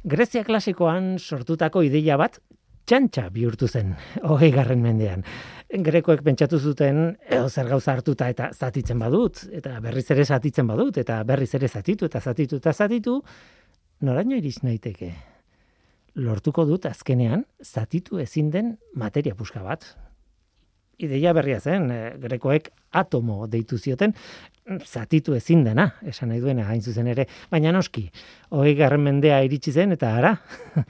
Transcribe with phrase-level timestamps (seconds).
[0.00, 2.38] Grezia klasikoan sortutako ideia bat
[2.88, 3.92] txantxa bihurtu zen,
[4.30, 5.24] hogei garren mendean.
[5.70, 10.96] Grekoek pentsatu zuten, edo zer gauza hartuta eta zatitzen badut, eta berriz ere zatitzen badut,
[10.98, 13.20] eta berriz ere zatitu, eta zatitu, eta zatitu,
[14.00, 15.12] noraino iriz naiteke?
[16.16, 19.84] Lortuko dut azkenean, zatitu ezin den materia puska bat.
[21.00, 22.68] Ideia berria zen, e, grekoek
[23.00, 24.12] atomo deitu zioten,
[24.84, 28.04] zatitu ezin dena, esan nahi duena hain zuzen ere, baina noski,
[28.52, 30.34] hogei garren mendea iritsi zen, eta ara,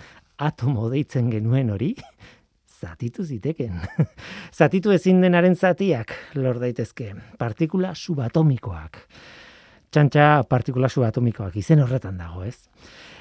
[0.48, 1.92] atomo deitzen genuen hori,
[2.80, 3.78] zatitu ziteken.
[4.58, 9.04] zatitu ezin denaren zatiak lor daitezke, partikula subatomikoak.
[9.90, 12.66] Txantxa partikula subatomikoak izen horretan dago, ez?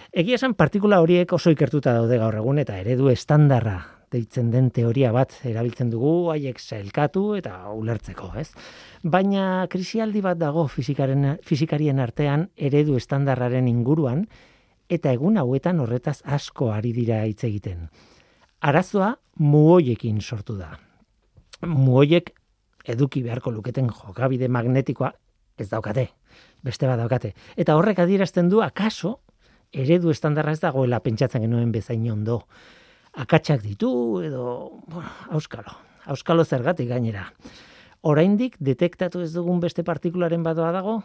[0.09, 5.11] Egia esan partikula horiek oso ikertuta daude gaur egun eta eredu estandarra deitzen den teoria
[5.15, 8.49] bat erabiltzen dugu haiek sailkatu eta ulertzeko, ez?
[9.03, 14.25] Baina krisialdi bat dago fizikaren fizikarien artean eredu estandarraren inguruan
[14.89, 17.87] eta egun hauetan horretaz asko ari dira hitz egiten.
[18.59, 20.73] Arazoa muoiekin sortu da.
[21.66, 22.33] Muoiek
[22.89, 25.13] eduki beharko luketen jokabide magnetikoa
[25.59, 26.07] ez daukate,
[26.63, 27.33] beste bat daukate.
[27.59, 29.19] Eta horrek adierazten du akaso
[29.71, 32.41] eredu estandarra ez dagoela pentsatzen genuen bezain ondo.
[33.13, 35.73] Akatsak ditu edo, bueno, auskalo,
[36.05, 37.31] auskalo zergatik gainera.
[38.01, 40.99] Oraindik detektatu ez dugun beste partikularen badoa dago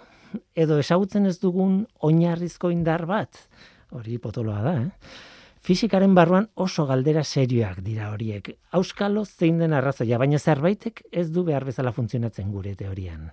[0.54, 3.46] edo esagutzen ez dugun oinarrizko indar bat
[3.94, 4.90] hori potoloa da, eh?
[5.64, 8.50] Fizikaren barruan oso galdera serioak dira horiek.
[8.76, 13.30] Auskalo zein den arrazoia, baina zerbaitek ez du behar bezala funtzionatzen gure teorian.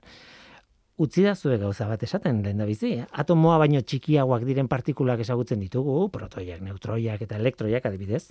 [1.01, 2.91] Utzi da zue gauza bat esaten, lehen da bizi.
[3.23, 8.27] Atomoa baino txikiagoak diren partikulak ezagutzen ditugu, protoiak, neutroiak eta elektroiak adibidez,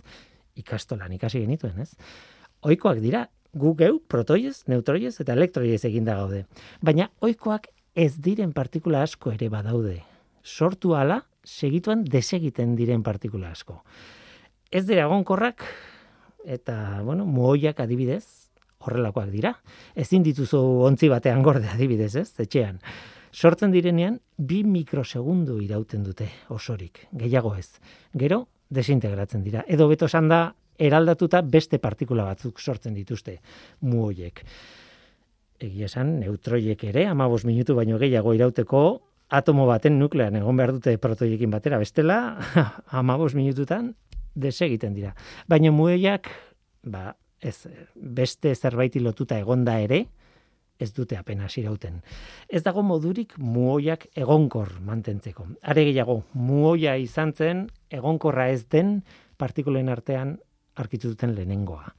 [0.61, 1.97] ikastolan ikasi genituen, ez?
[2.71, 3.25] Oikoak dira,
[3.59, 6.45] gu geu, protoiez, neutroiez eta elektroiez eginda gaude.
[6.87, 7.67] Baina oikoak
[7.99, 9.97] ez diren partikula asko ere badaude.
[10.45, 13.81] Sortu ala, segituan desegiten diren partikula asko.
[14.71, 15.67] Ez dira egonkorrak
[16.47, 18.40] eta bueno, muoiak adibidez,
[18.81, 19.55] horrelakoak dira.
[19.95, 22.29] Ezin dituzu ontzi batean gorde adibidez, ez?
[22.41, 22.81] Etxean.
[23.31, 27.79] Sortzen direnean bi mikrosegundu irauten dute osorik, gehiago ez.
[28.19, 29.63] Gero desintegratzen dira.
[29.69, 30.49] Edo beto esan da
[30.81, 33.37] eraldatuta beste partikula batzuk sortzen dituzte
[33.87, 34.43] muoiek.
[35.61, 38.85] Egia esan, neutroiek ere, amabos minutu baino gehiago irauteko,
[39.31, 42.39] atomo baten nuklean egon behar dute protoiekin batera, bestela,
[43.03, 43.93] amabos minututan,
[44.35, 45.13] desegiten dira.
[45.49, 46.31] Baina mueiak,
[46.83, 47.57] ba, ez,
[47.95, 50.05] beste zerbaiti lotuta egonda ere,
[50.81, 52.01] ez dute apenas irauten.
[52.49, 55.47] Ez dago modurik muoiak egonkor mantentzeko.
[55.63, 59.03] Are gehiago, muoia izan zen egonkorra ez den
[59.37, 60.39] partikulen artean
[60.81, 61.93] arkitu duten lehenengoa.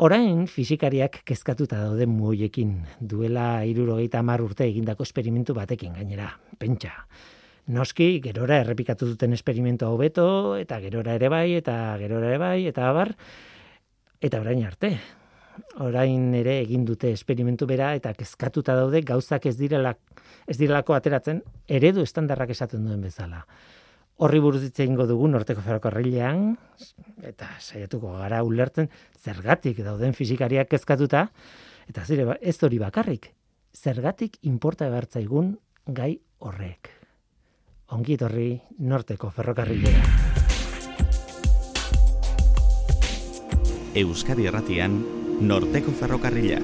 [0.00, 6.94] Orain fizikariak kezkatuta daude muoiekin duela irurogeita hamar urte egindako esperimentu batekin gainera, pentsa.
[7.70, 12.88] Noski, gerora errepikatu duten esperimentu hobeto eta gerora ere bai, eta gerora ere bai, eta
[12.88, 13.12] abar,
[14.20, 14.94] eta orain arte.
[15.82, 19.92] Orain ere egin dute esperimentu bera eta kezkatuta daude gauzak ez direla
[20.46, 23.44] ez direlako ateratzen eredu estandarrak esaten duen bezala
[24.20, 26.52] horri buruz hitze eingo dugu norteko ferrokarrilean
[27.24, 31.26] eta saiatuko gara ulertzen zergatik dauden fizikariak kezkatuta
[31.88, 33.30] eta zire ba, ez hori bakarrik
[33.72, 35.54] zergatik inporta ebartzaigun
[35.86, 36.92] gai horrek
[37.96, 38.50] ongi etorri
[38.92, 40.29] norteko ferrokarrilea
[43.94, 45.00] Euskadi Erratian
[45.40, 46.60] norteko ferrokarrilea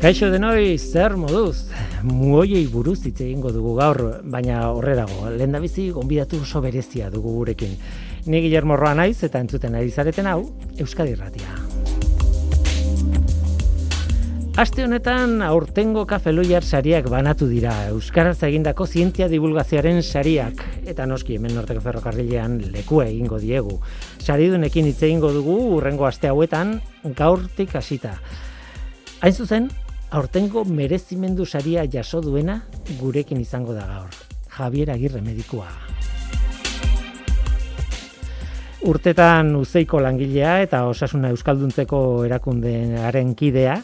[0.00, 1.66] Kaixo denoi, zer moduz?
[2.08, 7.34] Muoiei buruz hitz egingo dugu gaur, baina horrerago, lehen da bizi, gonbidatu oso berezia dugu
[7.36, 7.76] gurekin.
[8.24, 10.40] Ni Guillermo Roa naiz eta entzuten ari zareten hau,
[10.80, 11.69] Euskadi Irratia.
[14.60, 21.54] Aste honetan aurtengo kafeloiar sariak banatu dira, Euskaraz egindako zientzia divulgazioaren sariak, eta noski hemen
[21.56, 23.78] norteko ferrokarrilean leku egingo diegu.
[24.20, 26.74] Saridunekin hitz egingo dugu, urrengo aste hauetan,
[27.16, 28.18] gaurtik hasita.
[29.24, 29.70] Hain zuzen,
[30.10, 32.60] aurtengo merezimendu saria jaso duena
[33.00, 34.12] gurekin izango da gaur.
[34.58, 35.70] Javier Agirre medikua.
[38.80, 43.74] Urtetan uzeiko langilea eta osasuna euskalduntzeko erakundearen kidea,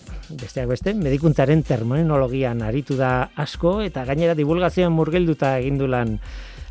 [0.41, 6.17] besteak beste, medikuntzaren terminologian aritu da asko eta gainera divulgazioan murgilduta egindulan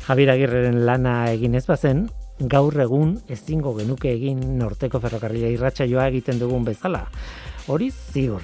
[0.08, 2.08] Javier Agirreren lana egin ez bazen,
[2.40, 7.06] gaur egun ezingo genuke egin norteko ferrokarrila irratsaioa egiten dugun bezala.
[7.70, 8.42] Hori ziur.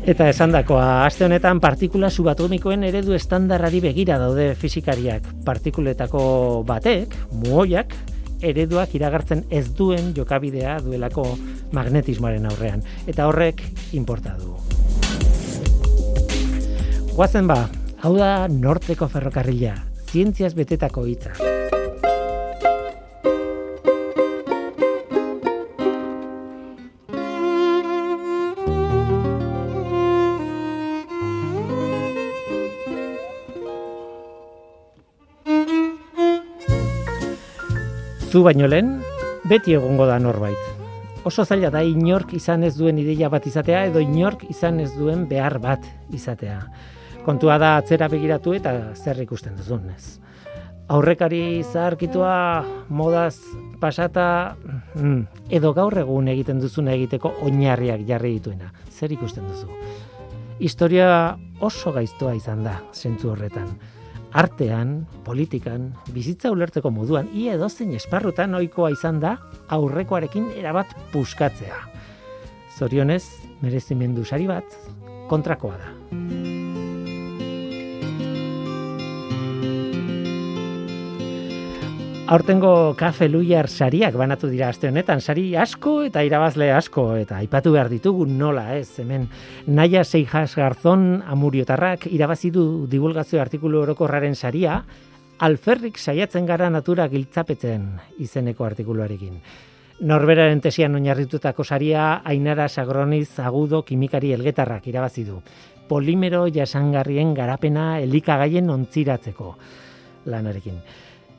[0.00, 5.26] Eta esandakoa, aste honetan partikula subatomikoen eredu estandarrari begira daude fizikariak.
[5.44, 6.22] Partikuletako
[6.64, 7.12] batek,
[7.42, 7.92] muoiak,
[8.40, 11.26] ereduak iragartzen ez duen jokabidea duelako
[11.76, 12.80] magnetismoaren aurrean.
[13.06, 13.60] Eta horrek
[13.92, 14.56] inporta du.
[17.12, 17.66] Guazen ba,
[18.00, 19.76] hau da norteko ferrokarrila,
[20.08, 21.49] zientziaz betetako hitza.
[38.30, 38.92] Zu baino lehen,
[39.50, 40.58] beti egongo da norbait.
[41.26, 45.24] Oso zaila da inork izan ez duen ideia bat izatea edo inork izan ez duen
[45.26, 46.60] behar bat izatea.
[47.26, 50.20] Kontua da atzera begiratu eta zer ikusten duzun, ez.
[50.94, 52.38] Aurrekari zaharkitua
[52.86, 53.34] modaz
[53.82, 54.54] pasata
[54.94, 58.70] mm, edo gaur egun egiten duzuna egiteko oinarriak jarri dituena.
[58.94, 59.74] Zer ikusten duzu?
[60.62, 63.74] Historia oso gaiztoa izan da, zentzu horretan
[64.32, 69.36] artean, politikan, bizitza ulertzeko moduan, ia edozein esparrutan ohikoa izan da
[69.68, 71.82] aurrekoarekin erabat puskatzea.
[72.78, 73.24] Zorionez,
[73.60, 74.80] merezimendu sari bat,
[75.28, 76.59] kontrakoa da.
[82.30, 87.72] Aurtengo kafe luiar sariak banatu dira aste honetan, sari asko eta irabazle asko, eta aipatu
[87.74, 89.24] behar ditugu nola ez, hemen
[89.66, 94.76] Naia Seijas Garzon amuriotarrak irabazi du divulgazio artikulu orokorraren saria,
[95.42, 97.90] alferrik saiatzen gara natura giltzapetzen
[98.22, 99.42] izeneko artikuluarekin.
[100.06, 105.42] Norberaren tesian oinarritutako saria Ainara Sagroniz Agudo kimikari elgetarrak irabazi du.
[105.88, 109.56] Polimero jasangarrien garapena elikagaien ontziratzeko
[110.30, 110.78] lanarekin.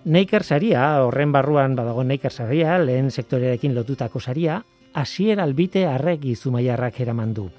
[0.03, 4.63] Neiker saria, horren barruan badago Neiker saria, lehen sektorearekin lotutako saria,
[4.97, 7.51] hasier albite arregi zumaiarrak eraman du.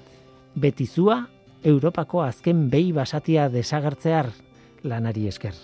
[0.55, 1.21] Betizua,
[1.63, 4.27] Europako azken behi basatia desagertzear
[4.83, 5.55] lanari esker.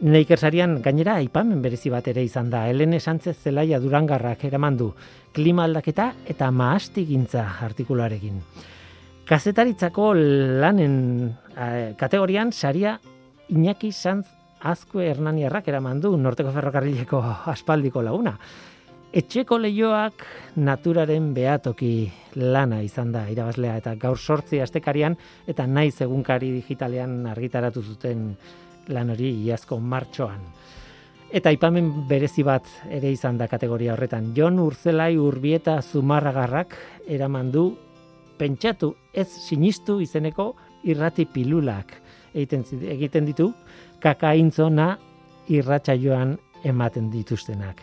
[0.00, 4.92] Neiker sarian gainera aipamen berezi bat ere izan da, Helene Sánchez Zelaia Durangarrak eraman du,
[5.34, 8.38] klima aldaketa eta maastigintza artikularekin.
[9.26, 13.00] Kazetaritzako lanen eh, kategorian saria
[13.50, 17.20] Iñaki Sanz azkue hernaniarrak eraman du norteko ferrokarrileko
[17.52, 18.36] aspaldiko laguna.
[19.10, 20.22] Etxeko leioak
[20.62, 22.06] naturaren beatoki
[22.38, 25.16] lana izan da irabazlea eta gaur sortzi astekarian
[25.50, 28.28] eta naiz egunkari digitalean argitaratu zuten
[28.94, 30.44] lan hori iazko martxoan.
[31.30, 34.32] Eta ipamen berezi bat ere izan da kategoria horretan.
[34.34, 37.64] Jon Urzelai Urbieta Zumarragarrak eraman du
[38.38, 40.52] pentsatu ez sinistu izeneko
[40.86, 41.92] irrati pilulak
[42.34, 42.64] egiten,
[42.94, 43.50] egiten ditu
[44.00, 44.94] kakaintzona
[45.48, 47.82] irratxa joan ematen dituztenak.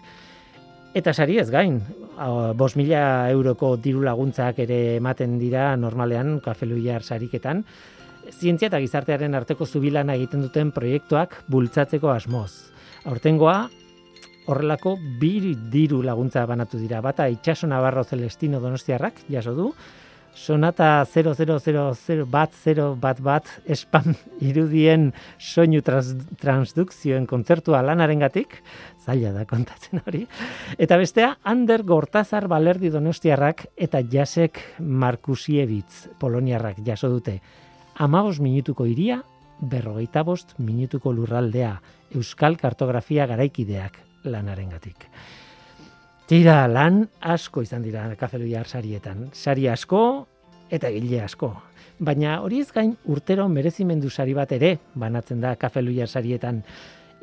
[0.97, 1.81] Eta sari ez gain,
[2.57, 7.63] bos mila euroko diru laguntzak ere ematen dira normalean kafeluiar sariketan,
[8.31, 12.71] zientzia eta gizartearen arteko zubilana egiten duten proiektuak bultzatzeko asmoz.
[13.05, 13.69] Aurtengoa,
[14.47, 17.01] horrelako bir diru laguntza banatu dira.
[17.03, 19.71] Bata itxaso nabarro celestino donostiarrak, jaso du,
[20.37, 28.59] sonata 0000 bat 0 bat bat spam irudien soinu trans, transdukzioen kontzertua lanarengatik
[29.03, 30.25] zaila da kontatzen hori
[30.77, 37.39] eta bestea Ander Gortazar Balerdi Donostiarrak eta Jasek Markusiewicz Poloniarrak jaso dute
[37.97, 39.23] 15 minutuko iria
[39.59, 41.73] berrogeita bost minutuko lurraldea
[42.15, 45.07] Euskal Kartografia garaikideak lanarengatik.
[46.27, 49.29] Tira, lan asko izan dira kafeluiar sarietan.
[49.31, 50.27] Sari asko
[50.69, 51.51] eta gile asko.
[51.99, 56.61] Baina hori ez gain urtero merezimendu sari bat ere banatzen da kafeluiar sarietan.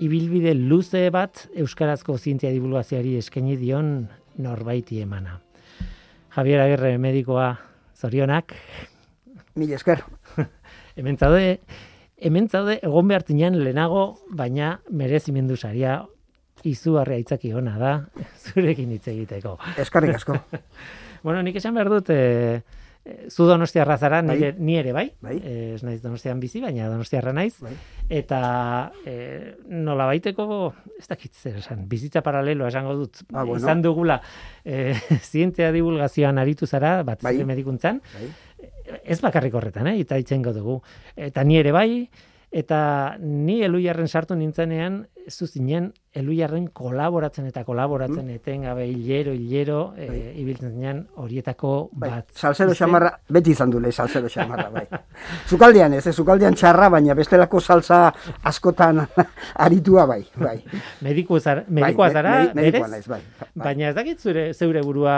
[0.03, 4.09] Ibilbide luze bat Euskarazko zientzia divulgazioari eskaini dion
[4.43, 5.39] norbaiti emana.
[6.35, 7.53] Javier Aguirre medikoa
[7.95, 8.57] zorionak.
[9.55, 10.03] Mil esker.
[10.97, 11.61] hemen zaude,
[12.19, 16.01] hemen zaude egon behartinan lehenago, baina merezimendu saria
[16.65, 17.93] izugarria itzaki ona da,
[18.45, 19.59] zurekin hitz egiteko.
[19.79, 20.41] Eskarrik asko.
[21.27, 22.63] bueno, nik esan behar dut, e,
[23.29, 24.55] zu donostiarra zara, bai.
[24.59, 25.37] ni ere bai, bai.
[25.37, 27.75] E, ez naiz donostian bizi, baina donostiarra naiz, bai.
[28.09, 28.41] eta
[29.05, 33.61] e, nola baiteko, ez dakit zer esan, bizitza paralelo esango dut, ah, bueno.
[33.61, 34.21] izan dugula,
[34.65, 34.95] e,
[35.31, 37.37] zientzia divulgazioan aritu zara, bat bai.
[37.45, 38.31] medikuntzan, bai.
[39.05, 40.81] ez bakarrik horretan, eh, eta itzengo dugu,
[41.17, 41.91] eta ni ere bai,
[42.55, 48.37] Eta ni eluiarren sartu nintzenean, ez zinen eluiarren kolaboratzen eta kolaboratzen mm.
[48.39, 52.11] etengabe hilero, hilero, e, ibiltzen zinean horietako bai.
[52.11, 52.35] bat.
[52.39, 54.85] Salsero xamarra, beti izan dule salsero xamarra, bai.
[55.51, 58.03] Zukaldean ez, zukaldean txarra, baina bestelako salsa
[58.43, 59.03] askotan
[59.67, 60.59] aritua bai, bai.
[61.07, 63.23] Mediku zara, medikoa bai, zara, me, me, bai, bai.
[63.55, 65.17] Baina ez dakit zure, zeure burua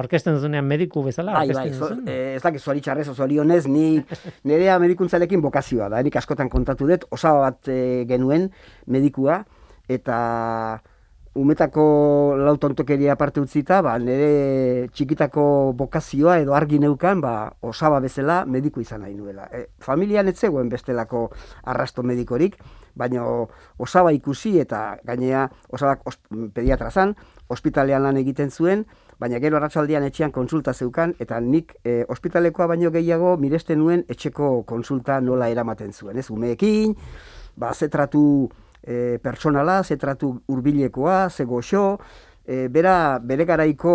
[0.00, 4.02] aurkezten duzunean mediku bezala bai, bai, so, eh, ez dakit zuari txarrez oso honez, ni
[4.44, 8.50] nerea medikuntzarekin bokazioa da, nik askotan kontatu dut, osaba bat eh, genuen
[8.86, 9.44] medikua,
[9.88, 10.80] eta
[11.34, 17.34] umetako lautontokeria parte utzita, ba, nire txikitako bokazioa edo argi neukan, ba,
[17.66, 19.48] osaba bezala mediku izan nahi nuela.
[19.50, 21.26] E, familian ez zegoen bestelako
[21.64, 22.56] arrasto medikorik,
[22.94, 23.26] baina
[23.82, 26.20] osaba ikusi eta gainea osabak os,
[26.54, 27.16] pediatra zan,
[27.50, 28.86] ospitalean lan egiten zuen,
[29.24, 34.50] baina gero arratsaldean etxean konsulta zeukan, eta nik e, ospitalekoa baino gehiago miresten nuen etxeko
[34.68, 36.20] konsulta nola eramaten zuen.
[36.20, 36.92] Ez, umeekin,
[37.56, 38.24] ba, zetratu
[38.82, 41.86] e, personala, zetratu hurbilekoa, ze goxo,
[42.44, 43.94] e, bera bere garaiko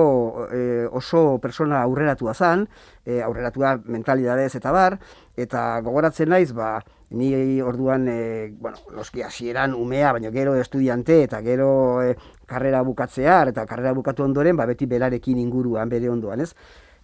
[0.49, 0.61] e,
[0.97, 2.65] oso persona aurreratua zan,
[3.05, 4.97] e, aurreratua mentalidadez eta bar,
[5.37, 6.79] eta gogoratzen naiz, ba,
[7.11, 13.49] ni orduan, e, bueno, noski hasieran umea, baina gero estudiante eta gero e, karrera bukatzear
[13.49, 16.53] eta karrera bukatu ondoren, ba, beti belarekin inguruan bere ondoan, ez?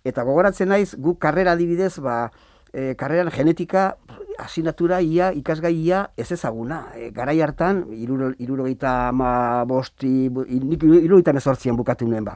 [0.05, 2.29] Eta gogoratzen naiz, guk karrera adibidez, ba,
[2.75, 3.95] e, karreran genetika
[4.37, 6.91] asignatura ia ikasgai ia ez ezaguna.
[6.95, 12.35] E, garai hartan, irurogeita ama bosti, irurogeita mesortzien bukatu nuen ba.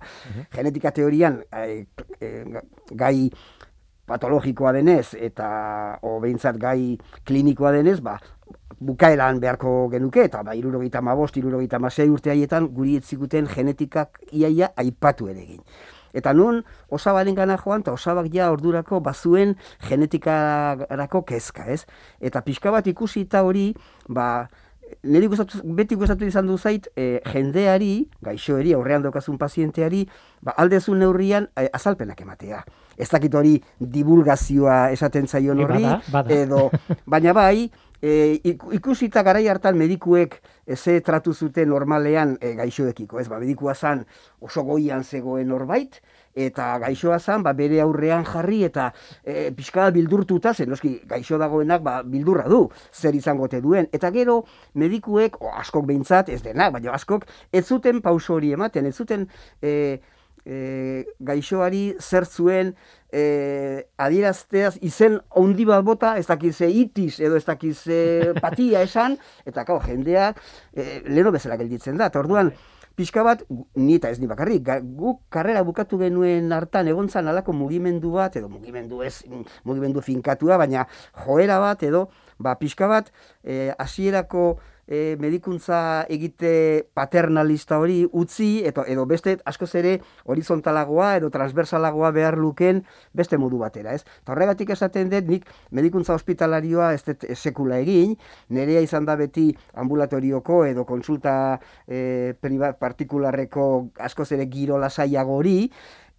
[0.55, 1.85] Genetika teorian e,
[2.19, 2.61] e,
[2.95, 3.29] gai
[4.09, 8.17] patologikoa denez eta o behintzat gai klinikoa denez, ba,
[8.79, 14.19] bukaeran beharko genuke, eta ba, irurogeita ma bost, irurogeita ma urte haietan, guri etzikuten genetikak
[14.31, 15.63] iaia aipatu ere egin.
[16.13, 19.55] Eta nun, osabaren gana joan, eta osabak ja ordurako bazuen
[19.87, 21.85] genetikarako kezka, ez?
[22.19, 23.73] Eta pixka bat ikusi eta hori,
[24.07, 24.47] ba,
[25.03, 30.07] niri gustatu, beti gustatu izan du zait, e, jendeari, gaixoeri, aurrean dokazun pazienteari,
[30.41, 32.63] ba, aldezun neurrian e, azalpenak ematea.
[32.99, 35.85] Ez dakit hori divulgazioa esaten zaion horri,
[36.35, 36.67] edo,
[37.13, 37.69] baina bai,
[38.01, 38.39] e,
[38.75, 40.39] ikusita garai hartan medikuek
[40.75, 44.05] ze tratu zuten normalean e, gaixoekiko, ez ba, medikua zan
[44.39, 45.99] oso goian zegoen norbait,
[46.35, 48.89] eta gaixoa zan, ba, bere aurrean jarri eta
[49.23, 53.89] e, pixka bildurtuta zen, noski, gaixo dagoenak ba, bildurra du, zer izango te duen.
[53.95, 54.43] Eta gero,
[54.79, 59.27] medikuek, o, askok behintzat, ez denak, baina askok, ez zuten pauso hori ematen, ez zuten
[59.61, 59.99] e,
[60.49, 62.73] e, gaixoari zer zuen
[63.13, 67.99] e, adierazteaz izen ondi bat bota, ez dakize itis edo ez dakize
[68.43, 70.31] patia esan, eta kau, jendea
[70.73, 72.09] e, leno bezala gelditzen da.
[72.09, 72.51] Eta orduan,
[72.99, 73.45] pixka bat,
[73.79, 74.65] ni eta ez ni bakarrik,
[74.97, 79.21] guk karrera bukatu genuen hartan egontzan alako mugimendu bat, edo mugimendu ez,
[79.63, 80.83] mugimendu finkatua, baina
[81.23, 83.13] joera bat, edo, ba, pixka bat,
[83.43, 91.29] eh, hasierako e, medikuntza egite paternalista hori utzi edo, edo beste askoz ere horizontalagoa edo
[91.29, 92.81] transversalagoa behar luken
[93.13, 94.01] beste modu batera, ez?
[94.25, 98.17] Ta horregatik esaten dut nik medikuntza hospitalarioa ez dut sekula egin,
[98.49, 103.69] nerea izan da beti ambulatorioko edo konsulta e, privat partikularreko
[104.09, 105.57] askoz ere giro lasaiago hori,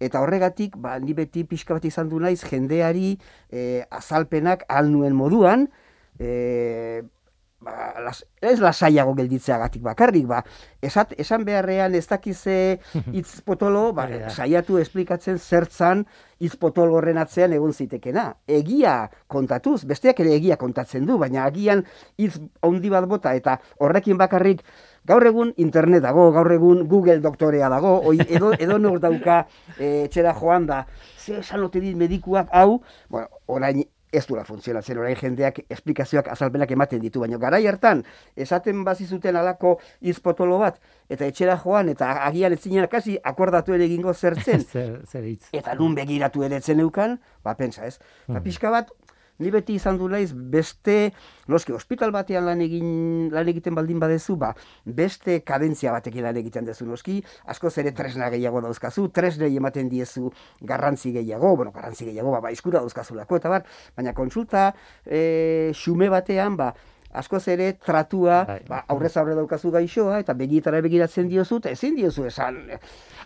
[0.01, 3.19] Eta horregatik, ba, ni beti pixka bat izan du naiz, jendeari
[3.53, 5.67] e, azalpenak alnuen moduan,
[6.17, 7.03] e,
[7.61, 10.43] ba, las, ez lasaiago gelditzeagatik bakarrik, ba,
[10.83, 12.57] esat, esan beharrean ez dakize
[13.15, 16.07] hitz potolo, ba, saiatu esplikatzen zertzan
[16.41, 18.31] hitz potolo horren atzean egon zitekena.
[18.49, 18.95] Egia
[19.29, 21.85] kontatuz, besteak ere egia kontatzen du, baina agian
[22.19, 24.65] hitz handi bat bota eta horrekin bakarrik
[25.09, 29.47] Gaur egun internet dago, gaur egun Google doktorea dago, oi, edo, edo nor dauka
[29.79, 30.83] e, txera joan da,
[31.17, 37.01] ze esan dit medikuak hau, bueno, orain ez dura funtzionatzen orain jendeak esplikazioak azalpenak ematen
[37.03, 38.03] ditu, baina garai hartan
[38.37, 43.75] esaten bazi zuten alako izpotolo bat, eta etxera joan, eta agian ez zinen kasi akordatu
[43.77, 45.29] ere egingo zertzen, zer,
[45.61, 47.99] eta nun begiratu ere etzen eukan, ba, pensa ez.
[48.27, 48.43] Mm.
[48.45, 48.91] pixka bat,
[49.41, 51.13] ni beti izan du naiz beste,
[51.51, 54.53] noski, hospital batean lan, egin, lan egiten baldin badezu, ba,
[54.85, 57.19] beste kadentzia batekin lan egiten dezu noski,
[57.51, 60.31] asko ere tresna gehiago dauzkazu, tresnei ematen diezu
[60.61, 63.67] garrantzi gehiago, bueno, garrantzi gehiago, ba, ba dauzkazulako, eta bar,
[63.97, 64.71] baina konsulta
[65.05, 66.75] e, xume batean, ba,
[67.13, 68.61] askoz ere tratua, bai.
[68.69, 72.61] ba, aurrez aurre daukazu gaixoa, eta begietara begiratzen diozu, eta ezin diozu esan,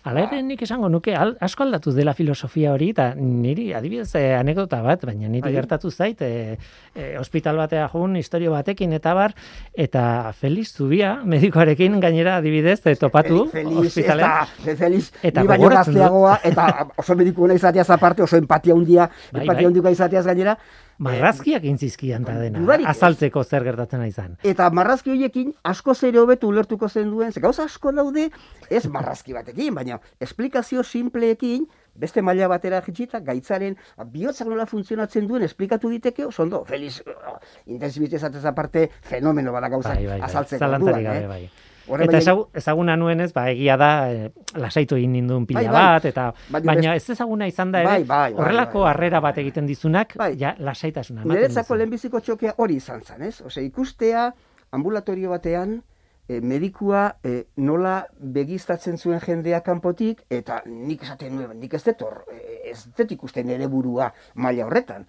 [0.05, 4.35] Hala ere nik esango nuke al, asko aldatu dela filosofia hori eta niri adibidez eh,
[4.37, 5.53] anekdota bat, baina niri bai.
[5.55, 6.59] gertatu zait eh,
[6.93, 9.33] eh, hospital batea joan historio batekin eta bar
[9.73, 10.03] eta
[10.37, 14.45] Feliz Zubia medikoarekin gainera adibidez eh, topatu hospitalean.
[14.61, 16.69] Eta Feliz eta ni baino gazteagoa eta
[17.01, 19.71] oso mediku ona izateaz aparte oso empatia handia, bai, empatia bai.
[19.73, 20.59] handia izateaz gainera
[20.97, 24.37] Marrazkiak intzizkian da dena, azaltzeko zer gertatzen izan.
[24.47, 28.29] Eta marrazki horiekin asko zere hobetu ulertuko zen duen, ze gauza asko daude,
[28.69, 33.75] ez marrazki batekin, baina esplikazio simpleekin, beste maila batera jitsita, gaitzaren
[34.11, 39.95] bihotzak nola funtzionatzen duen esplikatu diteke, oso ondo, feliz, oh, intensibitez aparte, fenomeno bada gauzak
[39.95, 40.27] bai, bai, bai.
[40.29, 41.27] azaltzeko duan, eh?
[41.27, 41.45] bai.
[41.85, 42.19] Eta
[42.53, 45.83] ezaguna nuenez, ba, egia da, e, lasaitu egin nindun pila bai, bai.
[45.95, 49.37] bat, eta, baina ez ezaguna izan da ere, bai, bai, bai, horrelako bai, harrera bat
[49.43, 51.25] egiten dizunak, ja, lasaitasuna.
[51.25, 53.39] Niretzako lehenbiziko txokea hori izan zen, ez?
[53.45, 54.31] Ose, ikustea
[54.75, 55.79] ambulatorio batean,
[56.27, 62.05] e, medikua e, nola begistatzen zuen jendea kanpotik eta nik esaten nuen, nik ez dut
[62.05, 65.05] hor, e, ez dut ikusten ere burua maila horretan.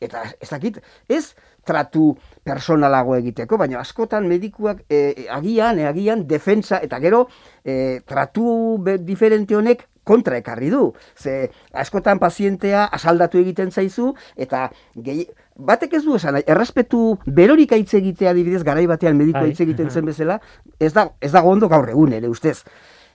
[0.00, 0.78] Eta ez dakit,
[1.12, 1.34] ez
[1.68, 2.14] tratu
[2.46, 7.26] personalago egiteko, baina askotan medikuak e, agian, e, agian, defensa, eta gero,
[7.64, 10.94] e, tratu be, diferente honek kontra ekarri du.
[11.14, 15.28] Ze askotan pazientea asaldatu egiten zaizu, eta gehi,
[15.66, 19.90] batek ez du esan, errespetu berorik aitze egitea adibidez, garai batean medikoa Bai, aitze egiten
[19.90, 19.94] aha.
[19.94, 20.40] zen bezala,
[20.78, 22.62] ez da, ez dago ondo gaur egun ere, ustez.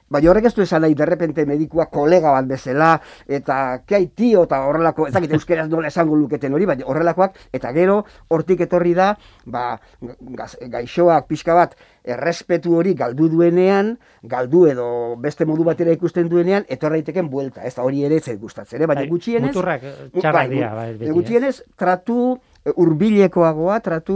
[0.10, 2.92] Baina horrek ez du esan nahi, derrepente medikua kolega bat bezala,
[3.28, 7.72] eta kai tio, eta horrelako, ez dakit euskeraz nola esango luketen hori, baina horrelakoak, eta
[7.74, 9.16] gero, hortik etorri da,
[9.50, 9.80] ba,
[10.38, 11.74] gaz- gaixoak pixka bat,
[12.06, 17.74] errespetu hori galdu duenean, galdu edo beste modu batera ikusten duenean, etorra daiteken buelta, ez
[17.74, 18.86] da hori ere ez gustatzen, eh?
[18.86, 19.50] baina Bai, gutxienez...
[19.56, 22.38] muturrak, eh, txarrak bai, dira, bai, eh, gutxienez, tratu
[22.76, 24.16] hurbilekoagoa, tratu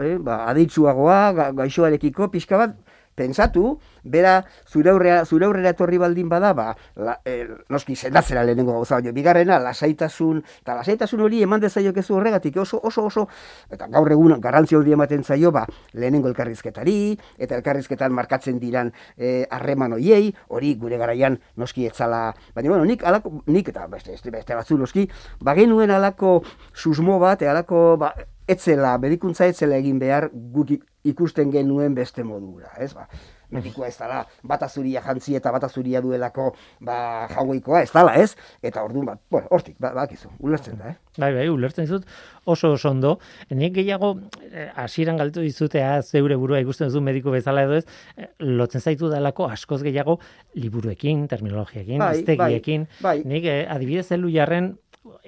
[0.00, 2.74] eh, ba, aditsuagoa, ga, gaixoarekiko, pixka bat,
[3.16, 6.68] pentsatu, bera zure aurrea, zure aurrera etorri baldin bada, ba,
[7.00, 12.60] la, eh, noski sendatzera lehenengo gauza, baina bigarrena, lasaitasun, eta lasaitasun hori eman dezaiokezu horregatik,
[12.62, 13.26] oso, oso, oso,
[13.72, 19.46] eta gaur egun garrantzi hori ematen zaio, ba, lehenengo elkarrizketari, eta elkarrizketan markatzen diran eh,
[19.50, 24.30] harreman hoiei, hori gure garaian noski etzala, baina bueno, nik alako, nik eta beste, beste,
[24.30, 25.08] beste batzu noski,
[25.40, 26.38] bagenuen alako
[26.74, 28.14] susmo bat, alako, ba,
[28.48, 33.08] etzela, medikuntza etzela egin behar guk ik- ikusten genuen beste modura, ez ba.
[33.48, 36.48] Medikua ez dala, bata zuria jantzi eta bata zuria duelako
[36.82, 38.32] ba, jaueikoa, ez dala, ez?
[38.60, 40.96] Eta orduan, bat, bueno, hortik, ba, bakizu, ulertzen da, eh?
[41.16, 42.08] Bai, bai, ulertzen dizut
[42.44, 43.20] oso oso ondo.
[43.54, 44.16] Nik gehiago
[44.50, 47.84] eh, hasieran galtu dizutea zeure burua ikusten duzu mediku bezala edo ez,
[48.16, 50.18] eh, lotzen zaitu dalako askoz gehiago
[50.54, 52.60] liburuekin, terminologiaekin, Bai, bai,
[53.00, 53.22] bai.
[53.24, 54.72] Nik eh, adibidez elu jarren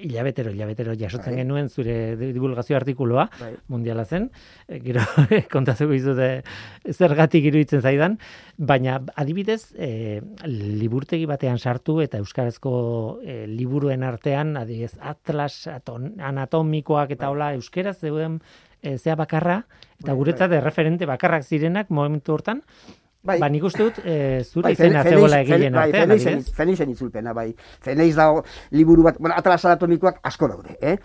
[0.01, 1.41] hilabetero, hilabetero jasotzen Bai.
[1.43, 3.53] genuen zure di- divulgazio artikuloa, Bai.
[3.67, 4.29] mundiala zen,
[4.67, 5.03] eh, gero
[5.51, 6.29] kontatuko dizute
[6.93, 8.17] zergatik iruditzen zaidan,
[8.57, 12.73] baina adibidez e, liburtegi batean sartu eta euskarazko
[13.23, 18.39] e, liburuen artean, adibidez Atlas aton, anatomikoak eta hola euskeraz zeuden
[18.81, 19.63] e, zea bakarra
[19.99, 22.63] eta Bai, guretzat erreferente bakarrak zirenak momentu hortan,
[23.21, 26.53] Bai, ba nik uste dut e, zure Bai, izena Fenix- zegoela egileen bai, artean, adibidez.
[26.55, 27.49] Fenixen itzulpena, bai.
[27.83, 30.95] Fenix dago liburu bat, bueno, atlas anatomikoak asko daude, eh?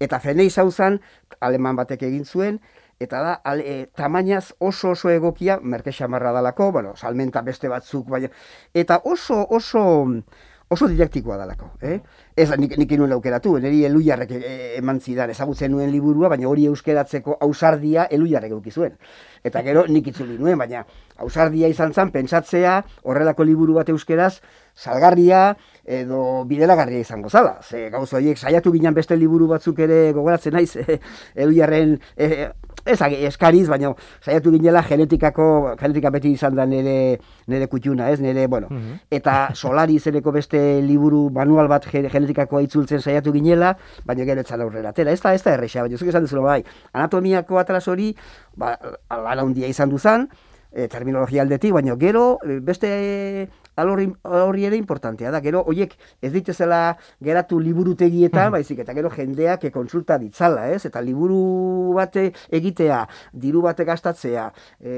[0.00, 1.00] Eta Fenix hau zan,
[1.40, 2.60] aleman batek egin zuen,
[3.02, 8.06] eta da, ale, e, tamainaz oso oso egokia, merke xamarra dalako, bueno, salmenta beste batzuk,
[8.08, 8.30] baina,
[8.72, 10.06] eta oso, oso,
[10.74, 11.98] oso didaktikoa dalako, eh?
[12.36, 16.66] Ez, nik, nik inuen aukeratu, niri elujarrek e, eman zidan, ezagutzen nuen liburua, baina hori
[16.70, 18.98] euskeratzeko ausardia elujarrek eduki zuen.
[19.44, 20.82] Eta gero nik itzuli nuen, baina
[21.22, 24.40] ausardia izan zen pentsatzea horrelako liburu bat euskeraz
[24.74, 27.60] salgarria edo bidelagarria izango zala.
[27.62, 30.98] Ze gauza horiek saiatu ginen beste liburu batzuk ere gogoratzen naiz, e,
[31.34, 32.50] elujarren e,
[32.84, 37.18] ez eskariz, baina saiatu ginela genetikako, genetika beti izan da nire,
[37.48, 38.98] nire kutxuna, ez, nire, bueno, Mhm.
[39.10, 44.60] eta solari izeneko beste liburu manual bat ge- genetikakoa itzultzen saiatu ginela, baina gero etzan
[44.60, 45.10] aurrera atera.
[45.12, 48.14] Ez da, ez da erresa, baina zuk esan duzu bai, anatomiako atlas hori,
[48.56, 48.78] ba,
[49.10, 50.28] lan handia izan duzan,
[50.72, 55.40] e, terminologia aldetik, baina gero e, beste alorri, alorri ere importantea da.
[55.44, 60.84] Gero hoiek ez ditezela geratu liburutegietan, baizik eta gero jendeak e, kontsulta ditzala, ez?
[60.86, 63.00] Eta liburu bate egitea,
[63.44, 64.46] diru bate gastatzea,
[64.80, 64.94] e,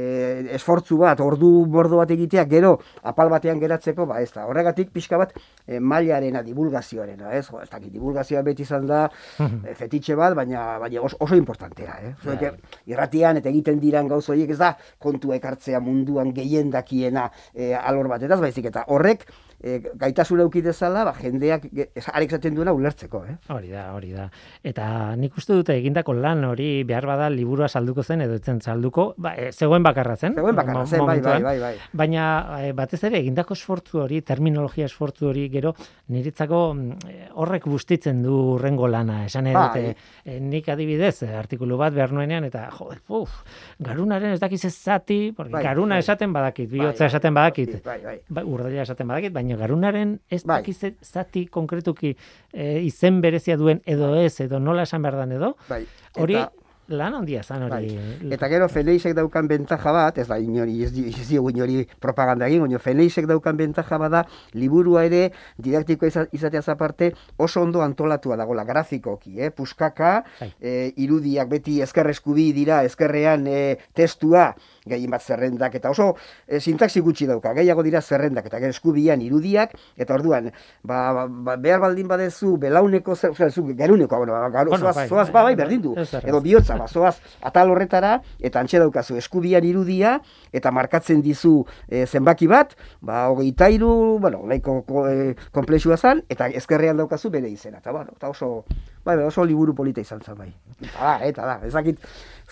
[0.58, 4.46] esfortzu bat, ordu bordo bat egitea, gero apal batean geratzeko, ba ez da.
[4.50, 5.34] Horregatik pixka bat
[5.66, 7.46] e, mailarena, divulgazioarena, ez?
[7.50, 9.06] Jo, ez dakit, divulgazioa beti izan da
[9.40, 12.14] e, fetitxe bat, baina, baina oso, oso importantea, eh?
[12.22, 12.80] Zuek, Bai.
[12.92, 18.08] irratian eta egiten diran gauza horiek ez da kontua ekartzea munduan gehien dakiena e, alor
[18.12, 19.26] batetaz, baizik eta horrek
[19.62, 21.66] e, gaitasuna eduki dezala, ba, jendeak
[22.12, 23.36] arek esaten duena ulertzeko, eh?
[23.54, 24.28] Hori da, hori da.
[24.66, 29.14] Eta nik uste dute egindako lan hori behar bada liburua salduko zen edo etzen salduko,
[29.16, 30.34] ba, e, zegoen bakarra zen.
[30.34, 31.74] Zegoen bakarra zen, bai, bai, bai, bai.
[31.92, 32.26] Baina
[32.60, 35.74] eh, batez ere egindako esfortzu hori, terminologia esfortzu hori gero
[36.12, 39.24] niretzako mm, horrek bustitzen du urrengo lana.
[39.26, 39.66] Esan Bai.
[39.66, 42.90] dute, eh, nik adibidez artikulu bat behar nuenean eta jo,
[43.22, 43.30] uf,
[43.78, 46.04] garunaren ez dakiz ez zati, porque Bai, garuna bai.
[46.04, 47.76] esaten badakit, Bai, bihotza bai, esaten badakit.
[47.84, 48.16] Bai, bai.
[48.28, 50.62] Ba, urdaila esaten badakit, baina garunaren ez Bai.
[50.62, 52.16] dakiz zati konkretuki
[52.52, 55.84] eh, izen berezia duen edo ez, edo nola esan behar dan edo, bai.
[56.18, 56.52] hori Eta-
[56.88, 57.98] lan handia zan hori.
[58.30, 62.46] Eta gero Feneixek daukan bentaja bat, ez da inori, ez, di- ez diogu inori propaganda
[62.46, 64.20] egin, baina Feneixek daukan bentaja bada,
[64.54, 69.50] liburua ere didaktikoa iza- izateaz aparte oso ondo antolatua dagola grafikoki, eh?
[69.50, 70.52] puskaka, Bai.
[70.60, 74.54] eh, irudiak beti ezker eskubi dira, ezkerrean eh, testua,
[74.86, 76.14] gehien bat zerrendak, eta oso
[76.46, 81.56] eh, sintaxi gutxi dauka, gehiago dira zerrendak, eta eskubian irudiak, eta orduan, ba, ba, ba,
[81.56, 85.34] behar baldin badezu, belauneko, zer, zu, geruneko, bueno, ba, garu, Bueno, zoaz, bai, zoaz, bai,
[85.34, 90.18] ba, bai, berdin du, edo bihotza, Eta bazoaz, atal horretara, eta antxe daukazu eskubian irudia,
[90.52, 96.22] eta markatzen dizu e, zenbaki bat, ba, hogeita iru, bueno, nahiko ko, e, komplexua zan,
[96.28, 97.78] eta ezkerrean daukazu bere izena.
[97.78, 98.64] Eta, bueno, eta oso,
[99.06, 100.50] bai, bai, oso liburu polita izan zen, bai.
[100.82, 102.02] Eta da, eta da, ezakit,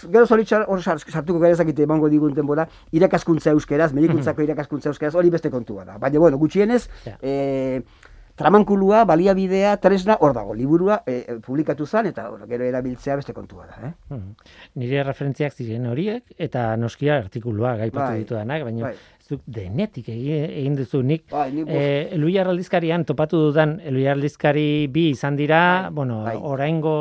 [0.07, 5.31] gero zoritxar, hor sartuko gara ezakit emango digun denbora, irakaskuntza euskeraz, medikuntzako irakaskuntza euskeraz, hori
[5.35, 5.99] beste kontua da.
[5.99, 7.19] Baina, bueno, gutxienez, Ja.
[7.21, 7.83] e,
[8.35, 13.67] tramankulua, baliabidea, tresna, hor dago, liburua e, publikatu zen, eta bueno, gero erabiltzea beste kontua
[13.69, 13.93] da, eh?
[14.11, 14.33] Mhm.
[14.83, 18.19] Nire referentziak ziren horiek, eta noskia artikulua gaipatu Bai.
[18.25, 18.97] ditudanak, baina Bai.
[19.25, 21.23] Zuk denetik egin, duzu nik.
[21.33, 26.35] Bai, nik E, Eluiar aldizkarian topatu dudan, Eluiar aldizkari bi izan dira, Bai, bueno, bai.
[26.37, 26.93] oraingo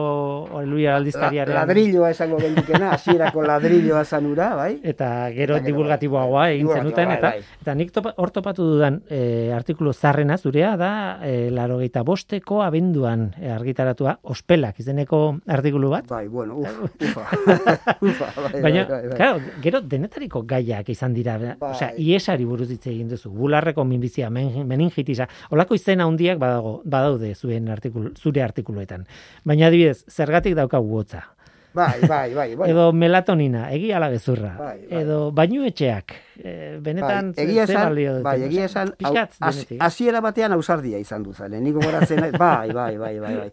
[0.61, 1.53] Eluiar La, aldizkariaren...
[1.55, 4.77] ladrilloa esango genikena, hasierako ladrilloa esan ura, bai?
[4.83, 7.43] eta gero Eta divulgatiboagoa egin zenuten, bai, eta, bai.
[7.61, 10.91] eta nik topa, hor topatu dudan e, artikulu zarrena zurea da,
[11.27, 17.27] e, larogeita bosteko abenduan e, argitaratua, ospelak izeneko artikulu bat, Bai, bueno, uf, ufa,
[18.09, 19.17] ufa, bai, Baina, bai, bai, bai.
[19.17, 21.57] claro, gero denetariko gaiak izan dira, Bai.
[21.73, 27.33] osea, iesari buruz hitz egin duzu, bularreko minbizia, men, meningitisa, olako izena handiak badago, badaude
[27.35, 29.07] zuen artikulu, zure artikuluetan.
[29.43, 31.23] Baina adibidez, zergatik daukagu hotza,
[31.73, 32.67] Bai, bai, bai, bai.
[32.69, 34.99] edo melatonina, egia ala gezurra, Bai, bai.
[35.01, 36.51] edo bainuetxeak, e,
[36.85, 37.95] benetan bai, egia esan,
[38.27, 39.79] bai, egia esan, denetik.
[39.81, 41.49] hasiera batean ausardia izan du eh?
[41.49, 43.49] nik gogoratzen, naiz- bai, bai, bai, bai, bai.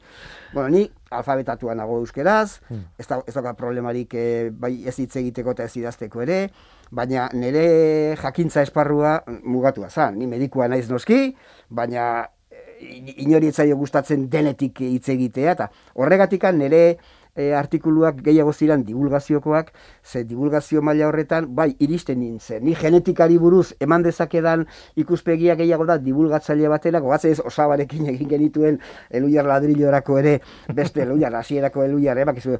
[0.52, 2.84] Bueno, ni alfabetatua nago euskeraz, Hmm.
[2.98, 6.50] ez, da, ez dauka problemarik eh, bai ez hitz egiteko eta ez idazteko ere,
[6.90, 11.36] baina nire jakintza esparrua mugatua zen, ni medikua naiz noski,
[11.70, 16.98] baina eh, inori ez zaio gustatzen denetik hitz egitea, eta horregatikan nire
[17.34, 19.72] e, artikuluak gehiago ziren divulgaziokoak,
[20.04, 22.64] ze divulgazio maila horretan, bai, iristen nintzen.
[22.64, 24.66] Ni genetikari buruz eman dezakedan
[24.96, 30.40] ikuspegia gehiago da divulgatzaile batera, gogatzen ez osabarekin egin genituen eluiar ladrillorako ere,
[30.74, 32.58] beste eluiar hasierako eluiar, eh, bakizu,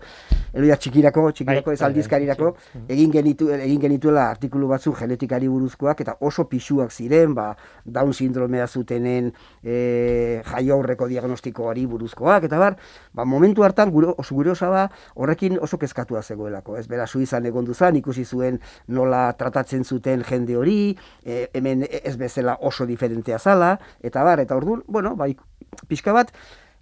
[0.54, 5.48] eluiar txikirako, txikirako Bai, ez bai, aldizkarirako, bai, egin genitu, egin genituela artikulu batzu genetikari
[5.48, 7.54] buruzkoak eta oso pisuak ziren, ba,
[7.84, 9.32] Down sindromea zutenen
[9.64, 12.76] e, jaio aurreko diagnostikoari buruzkoak eta bar,
[13.12, 17.64] ba, momentu hartan gure, oso gure osaba horrekin oso kezkatua zegoelako, ez bera Suizan egon
[17.64, 23.78] duzan, ikusi zuen nola tratatzen zuten jende hori, e, hemen ez bezala oso diferentea zala,
[24.02, 25.40] eta bar, eta orduan, bueno, ba, ik-
[25.88, 26.32] pixka bat,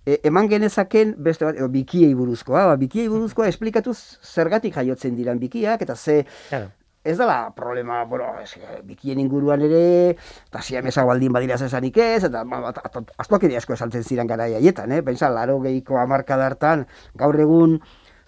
[0.07, 5.39] e, eman genezaken beste bat, edo bikiei buruzkoa, ba, bikiei buruzkoa esplikatu zergatik jaiotzen diran
[5.39, 6.71] bikiak, eta ze Claro.
[7.05, 10.11] Ez dela problema, bueno, ez, eh, bikien inguruan ere,
[10.49, 14.93] eta siamesak baldin badira zesanik ez, eta ba, ba, ere asko esaltzen ziren gara haietan,
[14.93, 15.03] eh?
[15.03, 17.79] Pentsa, laro gehiko amarkada hartan, gaur egun,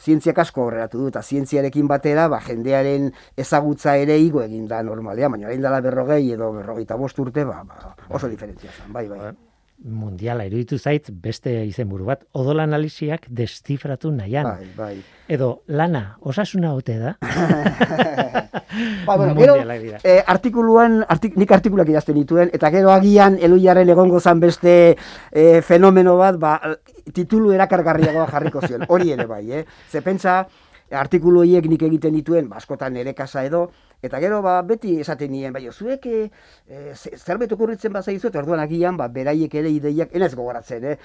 [0.00, 5.28] zientziak asko horreratu du, eta zientziarekin batera, ba, jendearen ezagutza ere igo egin da normalea,
[5.28, 9.49] baina orain dela berrogei edo berrogeita bost urte, ba, ba, oso diferentzia zen, bai, bai.
[9.80, 14.44] Mundiala iruditu zait beste izenburu bat, odol analisiak destifratu nahian.
[14.44, 14.94] Bai, bai.
[15.30, 17.14] Edo lana, osasuna ote da.
[19.06, 19.56] Ba, bueno, gero,
[20.04, 24.74] eh, artikuluan, artik, nik artikulak idazten dituen, eta gero agian eluiaren egongo zan beste
[25.32, 26.52] eh, fenomeno bat, ba,
[27.12, 29.64] titulu erakargarriagoa jarriko zion, hori ere bai, eh?
[29.90, 30.44] Ze pentsa,
[30.90, 33.68] artikulu horiek nik egiten dituen, ba, askotan nere kasa edo,
[34.02, 36.30] eta gero ba, beti esaten nien, bai, zuek e,
[36.94, 40.96] zerbait okurritzen bat zaizu, eta orduan agian, ba, beraiek ere ideiak, enez gogoratzen, eh?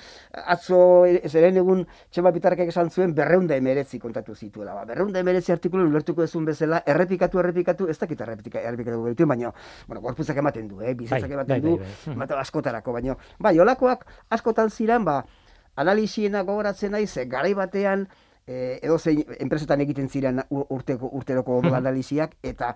[0.55, 5.51] Atzo, e, zeren egun, txema bitarkek esan zuen, berreunda emeretzi kontatu zituela, ba, berreunda emeretzi
[5.55, 9.51] artikulu ulertuko ezun bezala, errepikatu, errepikatu, ez dakit errepika, errepikatu dituen, baina,
[9.87, 10.93] bueno, gorputzak ematen du, eh?
[10.95, 12.15] bizitzak Bai, ematen bai, du, bai, bai.
[12.15, 15.23] ematen askotarako, baina, bai, olakoak askotan ziren, ba,
[15.75, 18.07] analisiena gogoratzen naiz, garai batean,
[18.47, 22.75] e, edo zein enpresetan egiten ziren ur- urteko, urteroko odol analisiak, eta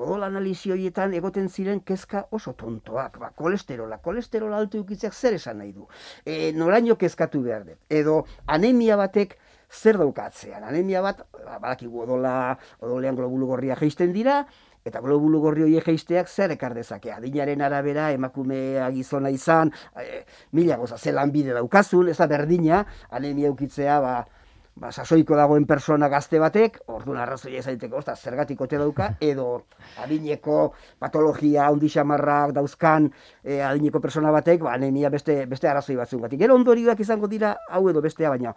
[0.00, 5.58] odol analisi horietan egoten ziren kezka oso tontoak, ba, kolesterola, kolesterola altu ukitzeak zer esan
[5.58, 5.86] nahi du,
[6.24, 9.36] e, noraino kezkatu behar dut, edo anemia batek
[9.70, 14.44] zer daukatzean, anemia bat, ba, badakigu odola, odolean globulu gorria jeisten dira,
[14.86, 20.24] eta globulu gorri horiek jeisteak zer ekar dezake, adinaren arabera, emakumea gizona izan, e,
[20.56, 24.14] mila goza, ze lanbide daukazun, ez da berdina, anemia ukitzea, ba,
[24.80, 29.66] ba, sasoiko dagoen persona gazte batek, orduan arrazoia izaiteko, osta, zergatik ote dauka, edo
[30.02, 33.10] adineko patologia handi xamarrak dauzkan
[33.44, 37.88] e, adineko persona batek, ba, anemia beste, beste arrazoi batzuk Gero ondorioak izango dira hau
[37.90, 38.54] edo bestea, baina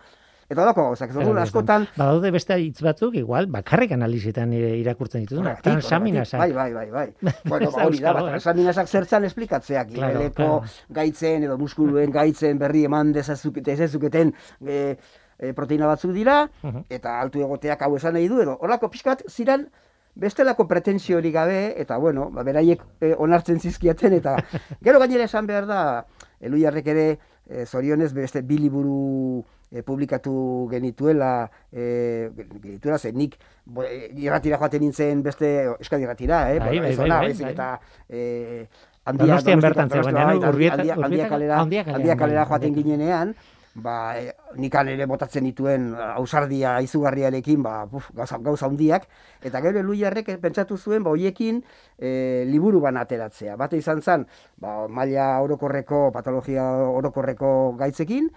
[0.49, 5.23] Eta holako gauzak, ez askotan, Badaude beste hitz batzuk, igual, bakarrik analizetan ire- irakurtzen.
[5.31, 6.39] Horregatik, Transaminasak.
[6.41, 7.05] Bai, bai, bai, bai.
[7.49, 8.33] bueno, ba, hori da, Euskalo, ba, eh?
[8.35, 10.61] transaminasak zertzan esplikatzeak, Claro, claro.
[10.89, 14.33] gaitzen edo muskuluen gaitzen berri eman dezazukete, ezazuketen
[14.67, 14.97] e,
[15.43, 16.85] e, proteina batzuk dira, Mhm.
[16.89, 19.67] eta altu egoteak hau esan nahi du, edo horrelako pixkat ziran
[20.15, 24.35] bestelako pretensio hori gabe, eta bueno, ba, beraiek e, onartzen zizkiaten, eta
[24.85, 25.79] gero gainera esan behar da,
[26.39, 27.07] eluiarrek ere,
[27.49, 32.29] e, zorionez beste bi liburu e, publikatu genituela, e,
[32.61, 35.49] genituela, zen nik bo, e, irratira joaten nintzen beste,
[35.81, 36.59] eskadi irratira, eh?
[36.59, 37.51] Bai, Bueno, bai, bai, bai, bai.
[37.51, 38.67] eta e,
[39.03, 40.45] Donostian bertan zegoen, bai, eh?
[40.45, 40.95] Handia, handia
[41.59, 42.83] handia handia kalera joaten handia.
[42.83, 43.35] ginenean,
[43.75, 49.07] ba, e, nikan ere botatzen dituen ausardia izugarriarekin, ba, buf, gauza, gauza handiak,
[49.41, 51.63] eta gero Eluiarrek pentsatu zuen, ba, hoiekin
[51.97, 53.55] e, liburu ban ateratzea.
[53.57, 54.27] Bate izan zen,
[54.61, 58.29] ba, maila orokorreko, patologia orokorreko gaitzekin,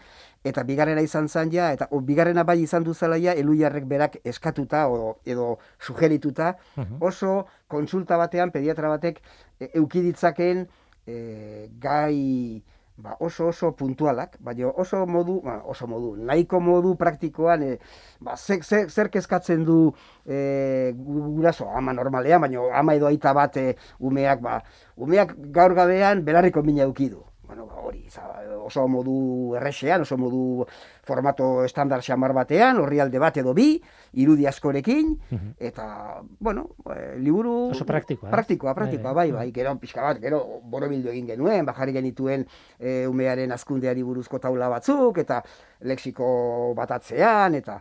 [0.46, 4.86] eta bigarrena izan zen ja, eta o, bigarrena bai izan duzala ja, Eluiarrek berak eskatuta
[4.88, 6.96] o, edo sugerituta, Mhm.
[7.00, 9.20] oso kontsulta batean, pediatra batek,
[9.60, 10.66] e, eukiditzaken
[11.06, 12.62] e, gai
[12.96, 17.78] ba, oso oso puntualak, baina oso modu, ba, oso modu, nahiko modu praktikoan, e,
[18.20, 19.92] ba, zer, zer, zer kezkatzen du
[20.26, 24.62] e, gu- guraso, ama normalean, baina ama edo aita bat e, umeak, ba,
[24.96, 27.22] umeak gaur gabean belarriko mina eukidu.
[27.46, 28.24] Bueno, ba, hori, za,
[28.58, 30.66] oso modu errexean, oso modu
[31.06, 33.76] formato estandar xamar batean, orrialde bat edo bi,
[34.18, 35.12] irudi askorekin,
[35.58, 37.70] eta, bueno, e, liburu...
[37.70, 38.32] Oso praktikoa?
[38.34, 42.42] Praktikoa, praktikoa, Bai, bai, bai, gero pixka bat, gero borobildu egin genuen, bajarri genituen
[42.80, 45.42] e, umearen azkundeari buruzko taula batzuk, eta
[45.86, 47.78] lexiko batatzean, eta...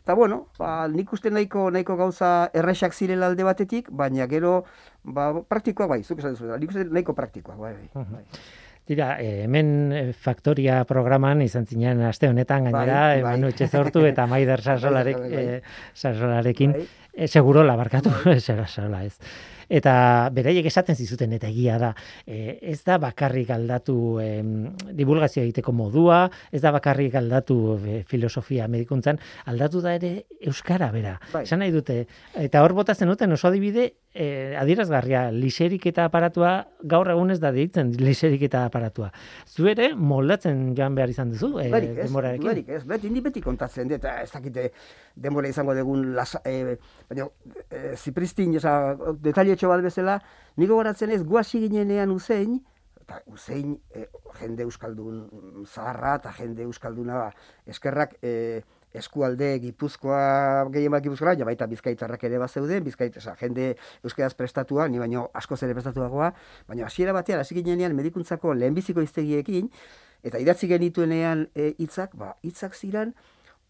[0.00, 4.64] Eta bueno, ba, nik uste nahiko, nahiko gauza errexak zirela alde batetik, baina gero
[5.04, 8.04] ba, praktikoa bai, zuk esan duzu, nik uste nahiko praktikoa, bai, bai.
[8.08, 8.24] bai.
[8.90, 13.34] Tira, eh, hemen eh, Faktoria programan izan zinen aste honetan gainera, Bai, bai, bai.
[13.36, 15.60] Manu Etxezortu eta Maider Sarsolarek, Bai, bai, bai.
[15.60, 16.86] eh, Sarsolarekin, Bai.
[17.14, 18.10] eh, segurola barkatu,
[18.48, 19.14] Sarsola ez.
[19.70, 19.94] Eta
[20.34, 21.92] beraiek esaten zizuten eta egia da,
[22.26, 28.66] eh, ez da bakarrik aldatu em, divulgazio egiteko modua, ez da bakarrik aldatu eh, filosofia
[28.68, 31.18] medikuntzan, aldatu da ere euskara bera.
[31.32, 31.44] Bai.
[31.46, 32.02] Esan nahi dute,
[32.34, 36.54] eta hor botatzen duten oso adibide eh, adierazgarria, liserik eta aparatua
[36.90, 39.10] gaur egun ez da deitzen liserik eta aparatua.
[39.46, 42.42] Zu ere moldatzen joan behar izan duzu, eh, Dudarik ez, denborarekin.
[42.42, 44.70] dudarik ez, beti, ni beti kontatzen dut, ez dakite
[45.14, 46.76] denbora izango dugun, lasa, e,
[47.08, 47.28] baina,
[47.70, 48.74] e, zipristin, oza,
[49.60, 50.20] detailetxo bat bezala,
[50.56, 52.60] niko goratzen ez, guasi ginenean uzein,
[53.00, 54.06] eta uzein e,
[54.38, 57.30] jende euskaldun zaharra eta jende euskalduna ba,
[57.66, 58.62] eskerrak e,
[58.94, 64.88] eskualde Gipuzkoa gehien bat Gipuzkoa, ja baita Bizkaitarrak ere bazeuden, Bizkait, oza, jende euskaraz prestatua,
[64.88, 66.32] ni baino askoz ere prestatuagoa,
[66.68, 69.70] baina hasiera batean hasi ginenean medikuntzako lehenbiziko hiztegiekin
[70.22, 73.14] eta idatzi genituenean e, hitzak, ba hitzak ziran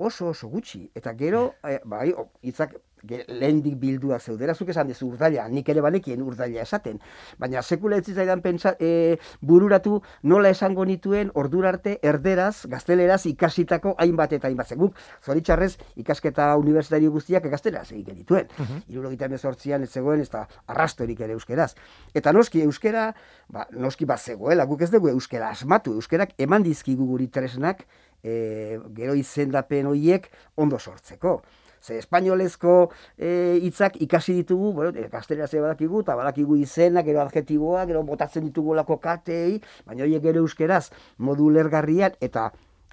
[0.01, 0.89] oso oso gutxi.
[0.97, 1.79] Eta gero e,
[2.17, 2.75] o, hitzak
[3.09, 7.01] lehendik bildua zeudera zuk esan duzu urdaila, nik ere banekien urdaila esaten,
[7.39, 13.95] baina sekula ez zitzaidan pentsa, e, bururatu nola esango nituen ordura arte erderaz, gazteleraz ikasitako
[13.99, 14.75] hainbat eta hainbat.
[14.81, 18.49] Guk, zoritxarrez, ikasketa universitario guztiak gazteleraz egin genituen.
[18.59, 18.83] Uh -huh.
[18.89, 21.75] Irurogeita ez zegoen, ez da arrastorik ere euskeraz.
[22.15, 23.15] Eta noski euskera,
[23.49, 27.87] ba, noski bat zegoela, guk ez dugu euskera asmatu, euskerak eman dizkigu guri tresnak,
[28.23, 31.43] e, gero izendapen horiek ondo sortzeko.
[31.81, 37.23] Ze espainolezko e, hitzak ikasi ditugu, bueno, e, gazteleraz ere badakigu, eta badakigu izenak, gero
[37.25, 42.51] adjetiboak, gero botatzen ditugulako katei, baina horiek gero euskeraz modu lergarrian, eta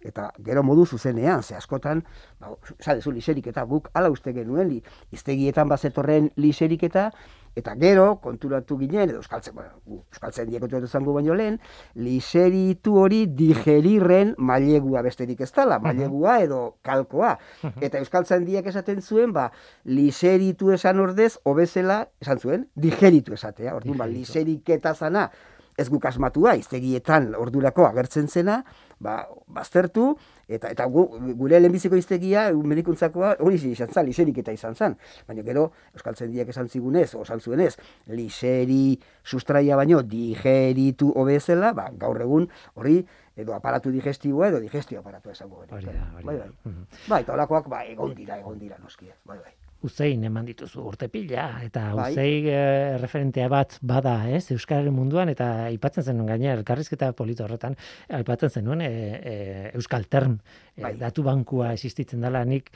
[0.08, 2.04] eta gero modu zuzenean, ze askotan,
[2.39, 7.10] ba, zadezu liserik eta guk ala uste genuen, li, iztegietan bazetorren liserik eta,
[7.58, 11.58] eta gero, konturatu ginen, edo euskaltzen, bueno, euskaltzen dieko tuetu zango baino lehen,
[11.98, 17.34] liseritu hori digerirren mailegua besterik ez dala, mailegua edo kalkoa.
[17.82, 19.50] Eta euskaltzen diak esaten zuen, ba,
[19.89, 23.76] liseritu esan ordez, hobezela, esan zuen, digeritu esatea.
[23.80, 25.30] Orduan, ba, liseriketa zana,
[25.77, 28.63] ez guk asmatua, iztegietan ordurako agertzen zena,
[28.99, 30.07] ba, baztertu,
[30.49, 31.03] eta eta gu,
[31.37, 34.95] gure lehenbiziko iztegia, medikuntzakoa, hori izan zan, liseriketa izan zan.
[35.27, 37.75] Baina gero, Euskaltzen diak esan zigunez, o esan zuenez,
[38.07, 42.97] liseri sustraia baino, digeritu hobezela, ba, gaur egun, hori,
[43.37, 45.61] edo aparatu digestiboa, edo digestio aparatu esango.
[45.69, 46.45] Hori da, hori Bai, da.
[46.47, 46.73] bai.
[46.73, 46.83] Mhm.
[47.07, 49.53] Bai, eta holakoak, ba, egon dira, egon dira, noski, bai, bai.
[49.85, 52.11] Uzein eman dituzu urte pila, eta Bai.
[52.11, 57.77] uzei eh, referentea bat bada, ez, Euskararen munduan, eta aipatzen zenuen gainera, elkarrizketa polito horretan,
[58.19, 59.35] aipatzen zenuen e, e,
[59.77, 60.39] Euskal Term,
[60.75, 60.95] e, Bai.
[60.97, 62.71] datu bankua existitzen dela, nik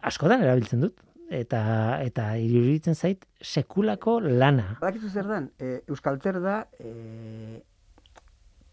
[0.00, 1.62] askotan erabiltzen dut, eta
[2.02, 4.76] eta iruditzen zait sekulako lana.
[4.80, 7.60] Badakizu zer dan, e, Euskalter da e,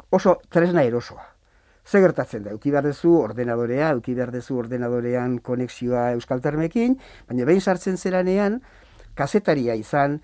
[0.10, 1.37] oso tresna erosoa.
[1.88, 6.97] Ze gertatzen da, euki behar dezu ordenadorea, euki behar dezu ordenadorean konexioa Euskaltermekin,
[7.30, 8.60] baina behin sartzen zeranean,
[9.15, 10.17] kazetaria izan,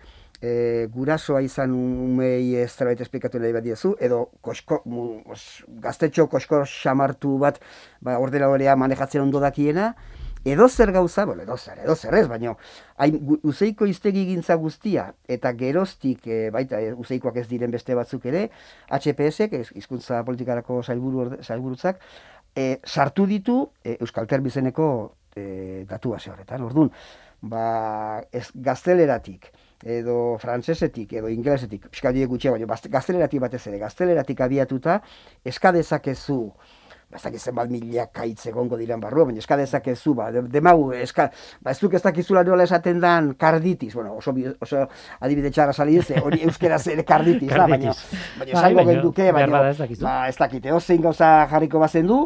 [0.44, 6.66] e, gurasoa izan umei zerbait esplikatu nahi bat diezu, edo kosko, mu, os, gaztetxo kosko
[6.68, 7.62] xamartu bat
[8.02, 9.94] ba, ordenadorea manejatzen ondo dakiena,
[10.46, 12.56] edo zer gauza, bueno, edo zer, edo zer ez, baina
[12.98, 18.26] hain, uzeiko iztegi gintza guztia, eta geroztik, e, baita e, uzeikoak ez diren beste batzuk
[18.32, 18.50] ere,
[18.92, 19.48] HPS,
[19.80, 22.02] hizkuntza politikarako sailburu orde- sailburutzak,
[22.56, 24.88] e, sartu ditu e, Euskal Terbizeneko
[25.36, 26.64] e, datu base horretan.
[26.68, 26.92] Orduan,
[27.42, 29.50] ba, ez gazteleratik,
[29.84, 35.02] edo frantsesetik, edo inglesetik, piskadie gutxe, baina gazteleratik batez ere, gazteleratik abiatuta,
[35.44, 36.40] eskadezakezu,
[37.14, 41.30] bazak ezen bat milak kaitze gongo diren barru, baina eska dezakezu, ba, demagu, eska,
[41.62, 44.86] ba, ez duk ez dakizula nola esaten dan karditis, bueno, oso, oso
[45.20, 47.94] adibide txarra sali ez, hori euskera zer karditis, da, baina,
[48.40, 49.68] baina esango bai, genduke, baina,
[50.02, 52.24] ba, ez dakite, ozein gauza jarriko bazen du,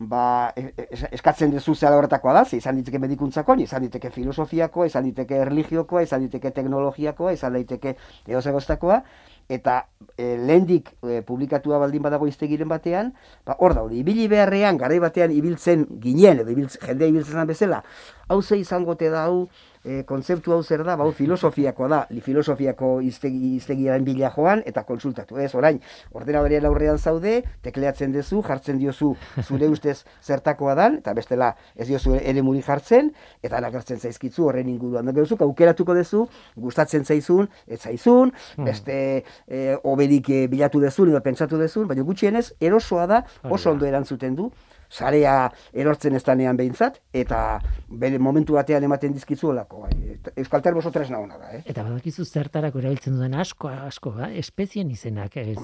[0.00, 5.04] ba, e, e, eskatzen duzu zela horretakoa da, izan diteke medikuntzakoa, izan diteke filosofiakoa, izan
[5.10, 7.96] diteke erligiokoa, izan diteke teknologiakoa, izan daiteke
[8.28, 9.02] eosegostakoa,
[9.50, 13.12] eta e, lehendik e, publikatua baldin badago iztegiren batean,
[13.44, 17.82] ba, hor daude, ibili beharrean, garai batean ibiltzen ginen, edo ibiltzen, jendea ibiltzen bezala,
[18.30, 19.48] hau ze izango te da hau,
[19.84, 24.84] e, kontzeptu hau zer da, bau filosofiakoa da, li filosofiako iztegi, iztegiaren bila joan, eta
[24.88, 25.80] konsultatu, ez, orain,
[26.16, 29.14] ordenadorean aurrean zaude, tekleatzen duzu, jartzen diozu
[29.46, 33.12] zure ustez zertakoa dan, eta bestela ez diozu ere muri jartzen,
[33.42, 35.08] eta nagertzen zaizkitzu horren inguruan.
[35.08, 36.26] Da gehuzu, aukeratuko duzu,
[36.60, 38.68] gustatzen zaizun, ez zaizun, hmm.
[38.68, 38.98] beste
[39.46, 44.36] e, oberik e, bilatu dezun, edo pentsatu dezun, baina gutxienez, erosoa da, oso ondo erantzuten
[44.36, 44.50] du,
[44.90, 45.34] sarea
[45.72, 47.60] erortzen ez danean behintzat, eta
[48.02, 49.84] bere momentu batean ematen dizkizu olako.
[49.86, 50.18] Bai.
[50.42, 51.52] Euskal Terbo oso tresna hona da.
[51.56, 51.62] Eh?
[51.70, 54.30] Eta badakizu zertarako erabiltzen duen asko, asko, ba?
[54.42, 55.54] espezien izenak, ez,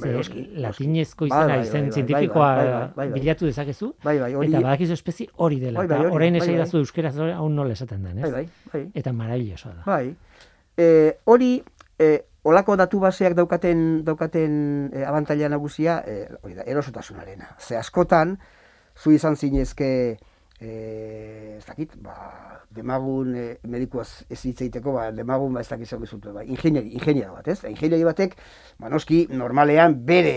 [0.62, 2.50] latinezko izena bai, bai, izen zientifikoa
[3.14, 4.52] bilatu dezakezu, bai, bai, hori...
[4.52, 8.06] eta badakizu espezie hori dela, bai, bai, eta orain esai dazu euskera hau nola esaten
[8.06, 8.30] den, ez?
[8.30, 8.84] Bai, bai, bai.
[9.02, 9.82] Eta maravilloso da.
[9.86, 10.14] Bai,
[10.76, 10.88] e,
[11.24, 11.50] hori,
[11.98, 12.10] e,
[12.46, 14.52] olako datu baseak daukaten daukaten
[14.92, 17.56] e, abantaila nagusia, e, hori da, erosotasunarena.
[17.58, 18.36] Ze askotan,
[18.96, 19.90] zu izan zinezke
[20.60, 22.14] e, ez dakit, ba,
[22.72, 27.32] demagun e, medikuaz ez hitzeiteko, ba, demagun ba, ez dakit zer bezut, ba, ingenieri, ingenieri
[27.32, 27.60] bat, ez?
[27.68, 28.38] Ingenieri batek,
[28.80, 30.36] ba, noski, normalean bere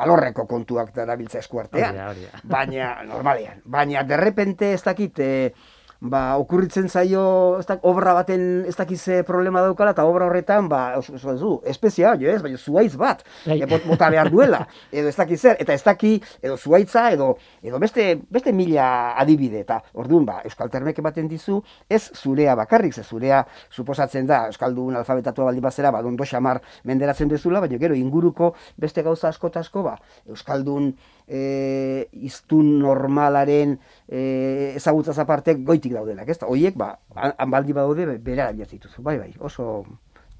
[0.00, 1.98] alorreko kontuak darabiltza eskuartean,
[2.46, 5.52] baina, normalean, baina, derrepente ez dakit, e,
[6.00, 10.96] ba, okurritzen zaio ez da, obra baten ez dakize problema daukala, eta obra horretan, ba,
[10.98, 13.60] oso, oso, oso, espezia, jo ez, baina zuaitz bat, bai.
[13.60, 18.06] e, bota behar duela, edo ez dakizer, eta ez daki, edo zuaitza, edo, edo beste,
[18.32, 23.44] beste mila adibide, eta orduan, ba, Euskal Termek ematen dizu, ez zurea bakarrik, ze zurea
[23.70, 29.04] suposatzen da, Euskaldun alfabetatua baldin bazera, ba, dondo xamar menderatzen dezula, baina gero inguruko beste
[29.04, 30.94] gauza asko asko, ba, Euskaldun
[31.30, 33.76] e, iztun normalaren
[34.08, 36.50] e, ezagutza zaparte goitik daudenak, ez da?
[36.50, 39.84] Oiek, ba, han baldi badaude, bera dituzu, bai, bai, oso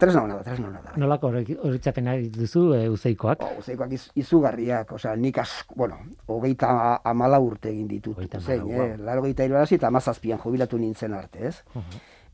[0.00, 0.94] tresna hona da, tresna hona da.
[0.98, 3.44] Nolako horitzapena duzu e, uzeikoak?
[3.44, 6.72] O, uzeikoak iz, izugarriak, osea, nik asko, bueno, hogeita
[7.06, 8.94] amala urte egin ditut, zein, eh?
[8.98, 11.84] Laro gehieta iruarazi eta amazazpian jubilatu nintzen arte, ez?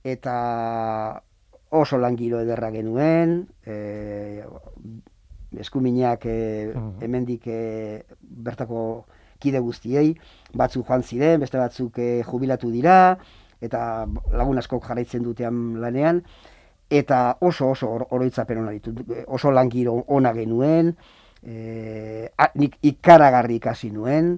[0.06, 0.36] Eta
[1.76, 4.44] oso langiro ederra genuen, e,
[5.60, 9.06] eskuminak e, hemendik e, bertako
[9.42, 10.14] kide guztiei,
[10.56, 13.16] batzuk joan ziren, beste batzuk e, jubilatu dira,
[13.62, 16.22] eta lagun askok jarraitzen dutean lanean,
[16.90, 18.94] eta oso oso oroitzapen hona ditu,
[19.26, 20.94] oso langiro ona genuen,
[21.42, 24.36] e, nik ikaragarri ikasi nuen,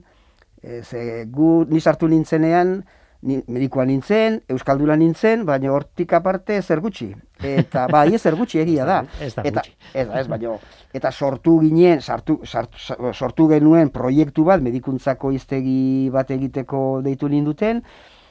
[0.63, 2.81] e, ze gu nizartu nintzenean,
[3.23, 7.11] ni, medikoa nintzen, euskaldula nintzen, baina hortik aparte zer gutxi.
[7.43, 8.99] Eta bai, ez zer gutxi egia da.
[9.21, 10.55] Ez da eta, ez, ez, baina,
[10.95, 12.79] eta sortu ginen, sartu, sartu,
[13.13, 17.83] sortu genuen proiektu bat, medikuntzako iztegi bat egiteko deitu ninduten,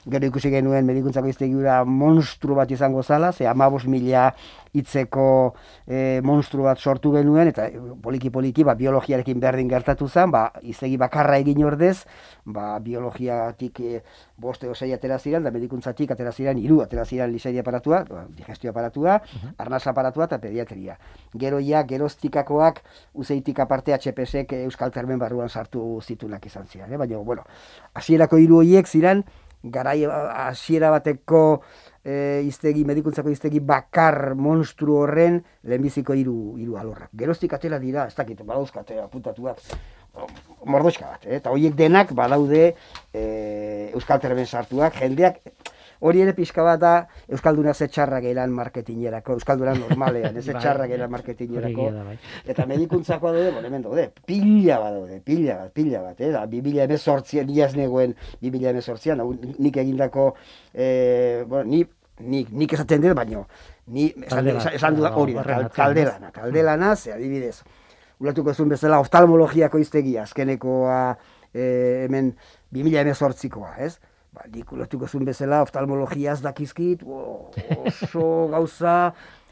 [0.07, 4.31] gero ikusi genuen medikuntzako iztegiura monstru bat izango zala, ze amabos mila
[4.77, 5.55] hitzeko
[5.87, 7.67] e, monstru bat sortu genuen, eta
[8.03, 12.05] poliki-poliki ba, biologiarekin berdin gertatu zen, ba, iztegi bakarra egin ordez,
[12.45, 14.01] ba, biologiatik e,
[14.37, 18.71] boste osei atera ziren, da medikuntzatik atera ziren, iru atera ziren liseri aparatua, ba, digestio
[18.71, 20.97] aparatua, uh arnaz aparatua eta pediatria.
[21.39, 22.81] Gero ja, geroztikakoak,
[23.17, 26.97] uzeitik aparte HPSek Euskal Termen barruan sartu zitunak izan ziren, eh?
[26.97, 27.43] baina, bueno,
[27.97, 29.23] hasierako hiru horiek ziren,
[29.63, 31.61] garai hasiera bateko
[32.03, 37.09] e, iztegi, medikuntzako iztegi bakar monstru horren lehenbiziko hiru hiru alorrak.
[37.17, 39.61] Geroztik atela dira, ez dakit, badauzkate apuntatuak,
[40.65, 41.37] mordoska bat, eh?
[41.37, 42.63] eta horiek denak badaude
[43.13, 43.23] e,
[43.93, 45.41] Euskal Terben sartuak, jendeak,
[45.99, 46.93] hori ere pixka bat da
[47.27, 51.89] Euskalduna ze txarra gehiagoan marketingerako, Euskalduna normalean, ez bai, txarra gehiagoan marketingerako.
[52.09, 52.17] Bai.
[52.45, 56.31] Eta medikuntzako daude, bon, hemen daude, pila bat daude, pila bat, pila bat, eh?
[56.35, 59.23] da, bibila emezortzian, niaz negoen bibila emezortzian,
[59.57, 60.33] nik egindako,
[60.73, 61.83] eh, bueno, ni,
[62.19, 63.47] nik, nik esaten dut, baino,
[63.93, 65.37] ni esan, esan, dut hori
[65.75, 67.61] taldelana, taldelana, ze adibidez,
[68.19, 71.01] ulatuko zuen bezala oftalmologiako iztegia, azkenekoa,
[71.53, 72.35] eh, hemen,
[72.73, 73.97] 2000 emezortzikoa, ez?
[74.37, 78.97] Ba, nik ulertuko zuen bezala, oftalmologiaz dakizkit, oso gauza,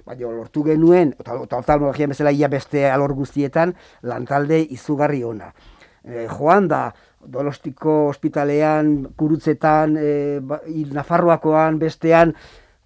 [0.05, 3.73] baina lortu genuen, eta oftalmologia bezala ia beste alor guztietan,
[4.03, 5.53] lantalde izugarri ona.
[6.05, 6.93] e, joan da,
[7.25, 10.59] Dolostiko ospitalean, kurutzetan, e, ba,
[10.93, 12.35] Nafarroakoan, bestean,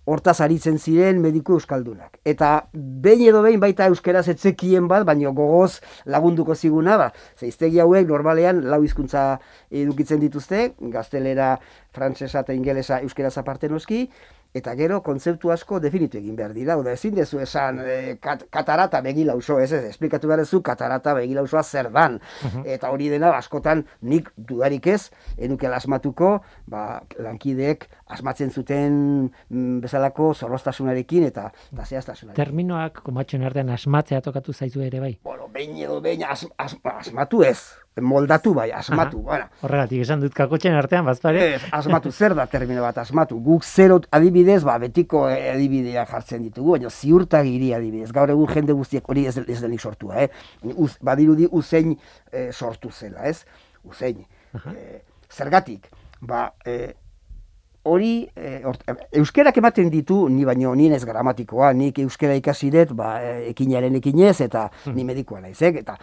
[0.10, 2.18] hortaz aritzen ziren mediku euskaldunak.
[2.28, 5.80] Eta behin edo behin baita euskeraz etzekien bat, baino gogoz
[6.10, 9.26] lagunduko ziguna, ba, zeiztegi hauek normalean lau hizkuntza
[9.70, 11.53] edukitzen dituzte, gaztelera,
[11.95, 14.07] frantsesa eta ingelesa euskeraz aparte noski,
[14.54, 16.78] eta gero kontzeptu asko definitu egin behar dira.
[16.80, 21.64] Oda ezin dezu esan e, kat, katarata begilauzo, ez ez, esplikatu behar zu katarata begilauzoa
[21.64, 22.20] zer dan.
[22.66, 28.93] Eta hori dena askotan nik dudarik ez, enuke asmatuko, ba, lankideek asmatzen zuten
[29.50, 32.38] mm, bezalako zorrostasunarekin eta da zehaztasunarekin.
[32.39, 35.14] Terminoak komatxon artean asmatzea tokatu zaizu ere bai.
[35.24, 37.60] Bueno, behin edo behin as, as, asmatu ez,
[38.01, 39.21] moldatu bai, asmatu.
[39.23, 41.45] Bueno, Horregatik esan dut kakotxen artean bazpare.
[41.55, 43.39] Ez, asmatu zer da termino bat asmatu.
[43.43, 48.11] Guk zerot adibidez, ba, betiko adibidea jartzen ditugu, baina ziurtagiri adibidez.
[48.15, 50.29] Gaur egun jende guztiek hori ez, ez denik sortua, eh?
[50.75, 51.95] Uz, badirudi uzein
[52.31, 53.45] eh, sortu zela, ez?
[53.83, 54.25] Uzein.
[54.53, 55.89] Eh, zergatik,
[56.21, 56.93] ba, eh,
[57.84, 58.61] hori e,
[59.19, 64.41] euskerak ematen ditu ni baino ni ez gramatikoa nik euskera ikasi dut ba ekinaren ekinez
[64.41, 64.95] eta hmm.
[64.95, 65.73] ni medikoa naiz eh?
[65.80, 65.95] eta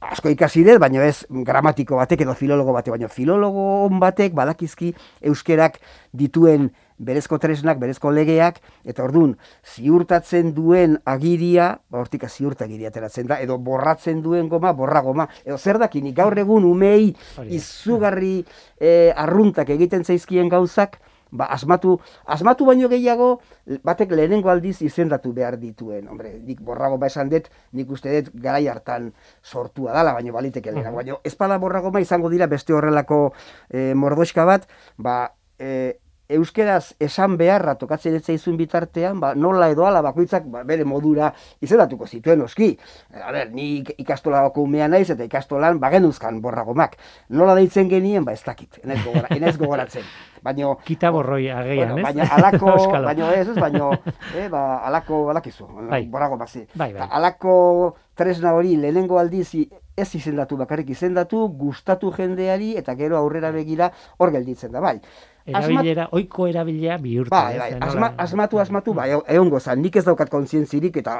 [0.00, 5.80] asko ikasi dut baino ez gramatiko batek edo filologo batek baino filologo batek badakizki euskerak
[6.12, 8.58] dituen berezko tresnak, berezko legeak,
[8.88, 14.72] eta ordun ziurtatzen duen agiria, ba, hortik ziurta agiria ateratzen da, edo borratzen duen goma,
[14.74, 17.14] borra goma, edo zer dakinik, gaur egun umei
[17.46, 18.42] izugarri
[18.80, 20.98] e, arruntak egiten zaizkien gauzak,
[21.30, 23.40] ba, asmatu, asmatu baino gehiago,
[23.84, 26.08] batek lehenengo aldiz izendatu behar dituen.
[26.08, 29.12] Hombre, nik borrago ba esan dut, nik uste dut garai hartan
[29.42, 30.90] sortua dala, baino baliteke lehena.
[30.90, 31.20] Uh -huh.
[31.24, 33.32] espada borrago ma izango dira beste horrelako
[33.70, 35.98] e, mordoska bat, ba, e,
[36.28, 41.30] euskeraz esan beharra tokatzen ez zaizun bitartean, ba, nola edo ala bakoitzak ba, bere modura
[41.64, 42.74] izendatuko zituen oski.
[43.22, 46.98] A ber, ni ikastola bako umea naiz eta ikastolan bagenuzkan borragomak.
[47.28, 50.04] Nola deitzen genien, ba ez dakit, enez, gogora, enez gogoratzen.
[50.42, 52.04] Baino, Kita borroi ageian, bueno, ez?
[52.04, 52.74] Baina alako,
[53.04, 53.90] baino ez, baino,
[54.36, 56.06] eh, ba, alako, balakizu, bai.
[56.06, 56.66] borrago bazi.
[56.74, 57.08] Bai, bai.
[57.10, 59.52] Alako tresna hori lehenengo aldiz
[59.98, 65.00] ez izendatu bakarrik izendatu, gustatu jendeari eta gero aurrera begira hor gelditzen da, bai
[65.48, 66.14] erabilera, Asmat...
[66.18, 67.32] oiko erabilera bihurtu.
[67.32, 71.16] Bai, bai, asma, asmatu, asmatu, bai, egon gozan, nik ez daukat kontzientzirik eta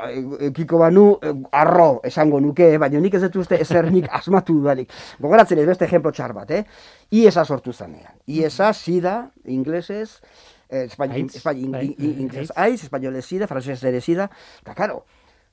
[0.50, 4.58] ekiko banu e, arro esango nuke, eh, baina nik ez dut uste ezer nik asmatu
[4.60, 4.92] dudanik.
[5.22, 6.64] Gogoratzen ez beste ejemplo txar bat, eh?
[7.10, 8.18] IESA sortu zanean.
[8.28, 9.16] IESA, SIDA,
[9.46, 10.20] inglesez,
[10.68, 14.28] eh, espain, espain, in, in, in, inglés, aiz, espainolez SIDA, francés ere SIDA,
[14.62, 15.04] eta karo,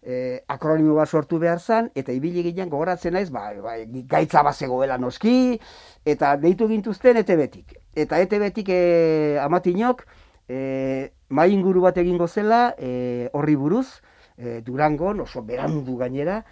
[0.04, 4.56] eh, akronimo bat sortu behar zan, eta ibili ginen gogoratzen naiz, bai, bai, gaitza bat
[4.56, 5.56] zegoela noski,
[6.06, 10.06] eta deitu gintuzten ete betik eta ete betik e, amatinok
[10.48, 13.88] e, mai inguru bat egingo zela e, horri buruz,
[14.38, 16.44] e, Durangon oso berandu gainera,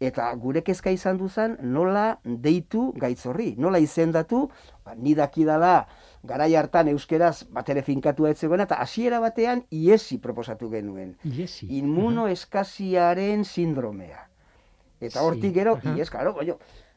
[0.00, 4.46] eta gure kezka izan duzan nola deitu gaitz horri, nola izendatu,
[4.84, 5.86] ba, ni dakidala
[6.24, 11.14] garai hartan euskeraz batere finkatu ez zegoen, eta hasiera batean iesi proposatu genuen.
[11.24, 11.68] Iesi.
[11.80, 14.26] Inmunoeskasiaren sindromea.
[15.00, 16.34] Eta hortik gero, ies, karo,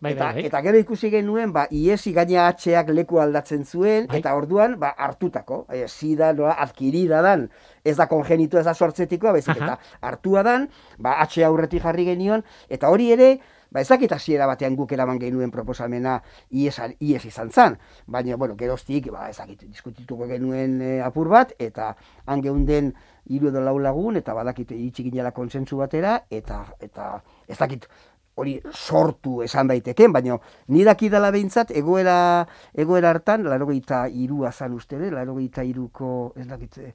[0.04, 0.46] Bai, eta, bai, bai.
[0.50, 4.20] eta gero ikusi genuen, ba, iesi gaina atxeak leku aldatzen zuen, bai.
[4.20, 7.48] eta orduan, ba, hartutako, e, zida, noa, adkirida dan,
[7.88, 10.68] ez da kongenitu ez da sortzetikoa, bezik, eta hartua dan,
[11.00, 13.30] ba, atxe aurretik jarri genion, eta hori ere,
[13.72, 16.20] ba, ezakit hasiera batean guk eraman genuen proposamena
[16.52, 21.94] ies, ies izan zan, baina, bueno, geroztik, ba, ezakit, diskutituko genuen e, apur bat, eta
[22.28, 22.92] han geunden
[23.32, 27.14] hiru edo lau lagun, eta badakite itxikin jala konsentsu batera, eta, eta
[27.48, 27.88] ezakit,
[28.36, 34.74] hori sortu esan daiteken, baina ni dela behintzat egoera egoera hartan, laro gehieta irua zan
[34.74, 36.94] uste, laro iruko, ez dakitze,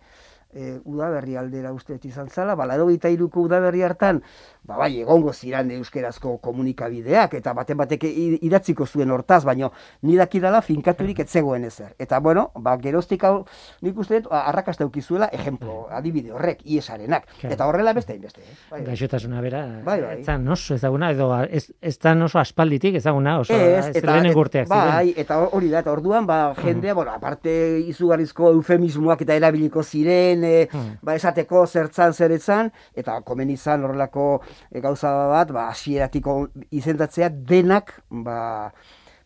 [0.55, 4.23] e, udaberri aldera uste izan zala, ba, laro gehieta iruko udaberri hartan,
[4.63, 9.73] ba, bai, egongo ziran euskerazko komunikabideak, eta baten batek idatziko zuen hortaz, baino
[10.03, 11.95] ni dakidala finkaturik etzegoen ezer.
[11.99, 13.45] Eta, bueno, ba, geroztik hau,
[13.83, 15.99] nik uste dut, arrakasta ukizuela, ejemplo, bai.
[16.01, 17.29] adibide horrek, iesarenak.
[17.43, 18.43] Eta horrela beste beste.
[18.43, 18.57] Eh?
[18.71, 18.87] Bai, bai.
[18.93, 20.17] Gaixotasuna bera, bai, bai.
[20.21, 25.39] ez oso ezaguna, edo ez, ez oso aspalditik ezaguna, oso ez, eta, urteak Bai, eta
[25.53, 26.97] hori da, eta orduan, ba, jendea, mm.
[26.97, 27.53] bueno, aparte
[27.89, 30.69] izugarrizko eufemismoak eta erabiliko ziren, e,
[31.03, 34.29] ba, esateko zertzan zeretzan, eta komen izan horrelako
[34.71, 36.39] e, gauza bat, ba, asieratiko
[36.71, 38.71] izendatzea denak, ba,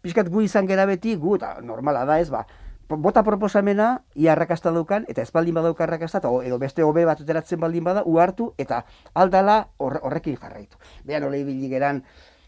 [0.02, 2.44] pixkat gu izan gera beti, gu, eta normala da ez, ba,
[2.88, 7.20] bota proposamena, ia arrakasta daukan, eta ez baldin badauka arrakasta, eta edo beste hobe bat
[7.20, 8.82] eteratzen baldin bada, uartu, eta
[9.14, 10.76] aldala horrekin jarraitu.
[11.04, 12.02] Behan, ole ibili geran,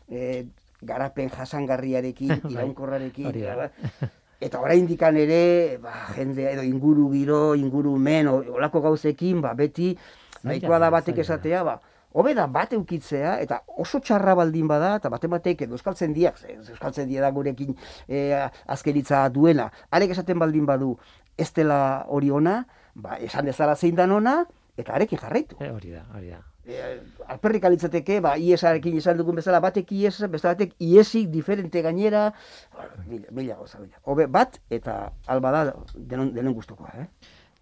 [0.09, 0.45] e,
[0.85, 3.31] garapen jasangarriarekin, bai, iraunkorrarekin,
[4.41, 9.95] eta orain dikan ere, ba, jende, edo inguru giro, inguru men, olako gauzekin, ba, beti,
[10.45, 11.79] nahikoa da batek esatea, ba,
[12.15, 16.39] hobe da bat eukitzea, eta oso txarra baldin bada, eta bate batek edo euskaltzen diak,
[16.39, 17.75] ze, euskaltzen dia da gurekin
[18.07, 18.31] e,
[18.71, 20.95] azkeritza duena, arek esaten baldin badu,
[21.39, 21.79] ez dela
[22.09, 22.61] hori ona,
[22.95, 24.43] ba, esan dezala zein dan ona,
[24.79, 25.59] eta arekin jarraitu.
[25.59, 26.45] E, hori da, hori da.
[26.65, 26.81] E,
[27.29, 32.31] alperrik alitzateke, ba, iesarekin izan dugun bezala, batek ies, beste batek iesik diferente gainera,
[32.73, 34.01] ba, mila, mila gauza, mila.
[34.09, 37.09] Hobe, bat, eta alba da denon, denon gustukoa, eh?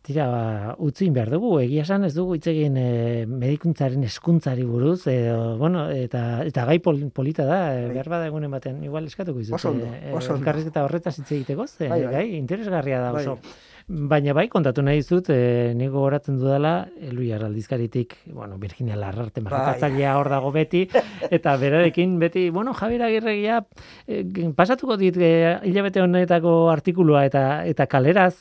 [0.02, 0.44] Tira, ba,
[0.82, 2.86] utzin behar dugu, egia esan ez dugu hitz egin e,
[3.26, 5.18] medikuntzaren eskuntzari buruz, e,
[5.58, 7.92] bueno, eta, eta gai pol, polita da, e, Bai.
[7.98, 9.54] behar bada egunen baten, igual eskatuko izut.
[9.60, 10.40] Oso ondo, oso ondo.
[10.40, 12.12] elkarrizketa horretaz hitz egiteko, ze, Bai, bai.
[12.16, 13.28] gai, interesgarria da Bai.
[13.92, 20.14] Baina bai, kontatu nahi dizut, e, nik gogoratzen dudala, Eluiar aldizkaritik, bueno, Virginia Larrarte markatzailea
[20.16, 20.86] hor dago beti,
[21.36, 23.58] eta berarekin beti, bueno, Javier Agirregia,
[24.08, 24.22] e,
[24.56, 25.32] pasatuko dit e,
[25.68, 28.32] hilabete honetako artikulua eta eta kaleraz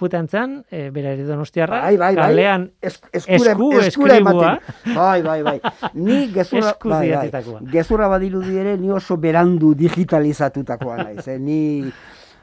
[0.00, 2.26] juetan zen, e, berari donostiarra, Bai, bai, bai.
[2.26, 4.54] kalean Es, eskura, Esku eskura eskribua.
[4.96, 5.58] Bai, bai, bai.
[5.94, 7.66] Ni gezurra, bai, bai.
[7.70, 11.28] gezurra badirudi ere ni oso berandu digitalizatutakoa naiz.
[11.28, 11.38] Eh?
[11.38, 11.60] Ni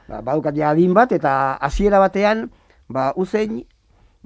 [0.07, 2.49] ba, badukat ja adin bat eta hasiera batean
[2.89, 3.65] ba uzein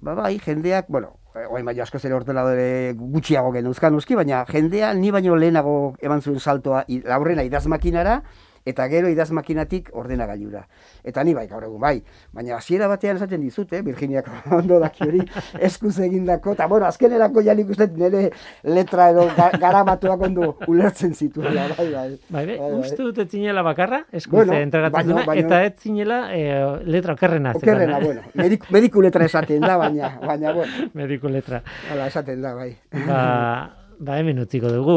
[0.01, 4.93] ba bai jendeak, bueno, eh, orain baino askoz ere ordenadore gutxiago geneuzkan uski, baina jendea
[4.93, 8.21] ni baino lehenago eman zuen saltoa laurrena idaz makinara
[8.65, 10.67] eta gero idaz makinatik ordenagailura.
[11.03, 12.03] Eta ni bai gaur egun bai,
[12.33, 15.21] baina hasiera batean esaten dizut, eh, Virginiak ondo daki hori
[15.59, 18.31] eskuz egindako, eta bueno, azkenerako ja nik uste dut nire
[18.63, 22.19] letra edo ga, garamatuak ondo ulertzen zituela, bai, bai.
[22.29, 22.79] Bai, be, Bai, bai.
[22.79, 26.43] uste dut ez zinela bakarra, eskuze Bueno, entregatzen baino- eta ez zinela e,
[26.85, 27.53] letra okerrena.
[27.55, 28.21] Okerrena, zegoen, eh?
[28.21, 31.63] bueno, mediku, mediku letra esaten da, baina, baina, bueno, Mediku letra.
[31.91, 32.75] hala esaten da, bai.
[33.07, 34.95] Ba, ba hemen utziko dugu,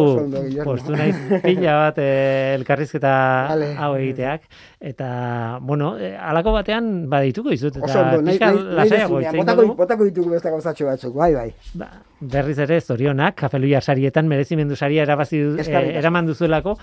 [0.64, 3.12] postu naiz pila bat eh, elkarrizketa
[3.50, 3.68] Vale.
[3.76, 4.46] hau egiteak,
[4.80, 5.08] eta,
[5.60, 8.50] bueno, eh, halako batean badituko izut, eta Oso pixka
[8.80, 11.48] lasaiago egingo botako, ditugu beste gauzatxo batzuk, bai, bai.
[11.80, 11.90] Ba,
[12.34, 16.78] berriz ere zorionak, kafeluia sarietan merezimendu saria erabazi eh, eraman duzuelako,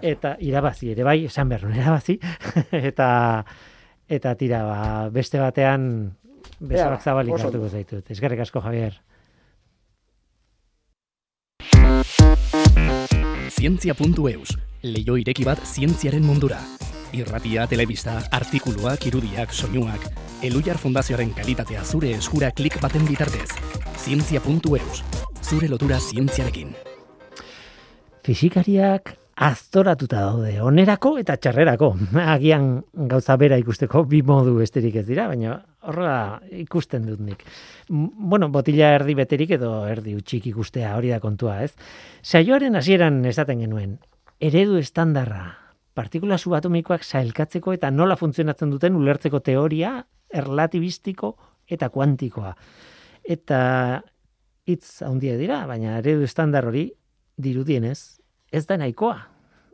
[0.00, 2.16] eta irabazi ere bai, esan behar nuen irabazi,
[2.90, 3.10] eta
[4.08, 4.80] eta tira, ba,
[5.12, 5.90] beste batean
[6.56, 8.10] besoak Ea, zabalik hartuko zaitut.
[8.14, 8.96] Eskerrik asko, Javier.
[13.56, 14.50] Zientzia.eus,
[14.84, 16.58] leio ireki bat zientziaren mundura.
[17.16, 20.02] Irratia, telebista, artikuluak, irudiak, soinuak,
[20.44, 23.48] Elujar Fundazioaren kalitatea zure eskura klik baten bitartez.
[23.96, 25.00] Zientzia.eus,
[25.40, 26.74] zure lotura zientziarekin.
[28.28, 31.90] Fisikariak aztoratuta daude, onerako eta txarrerako.
[32.34, 32.70] Agian
[33.10, 37.44] gauza bera ikusteko bi modu besterik ez dira, baina horrela ikusten dut nik.
[37.88, 41.74] Bueno, botila erdi beterik edo erdi utxik ikustea hori da kontua, ez?
[42.24, 43.98] Saioaren hasieran esaten genuen,
[44.40, 45.44] eredu estandarra,
[45.96, 49.98] partikula subatomikoak sailkatzeko eta nola funtzionatzen duten ulertzeko teoria
[50.32, 51.36] erlatibistiko
[51.70, 52.56] eta kuantikoa.
[53.26, 53.60] Eta
[54.66, 56.88] hitz handia dira, baina eredu estandar hori
[57.36, 58.15] dirudienez
[58.52, 59.16] ez da nahikoa.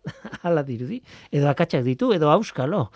[0.43, 1.01] Hala dirudi.
[1.31, 2.89] Edo akatsak ditu, edo auskalo.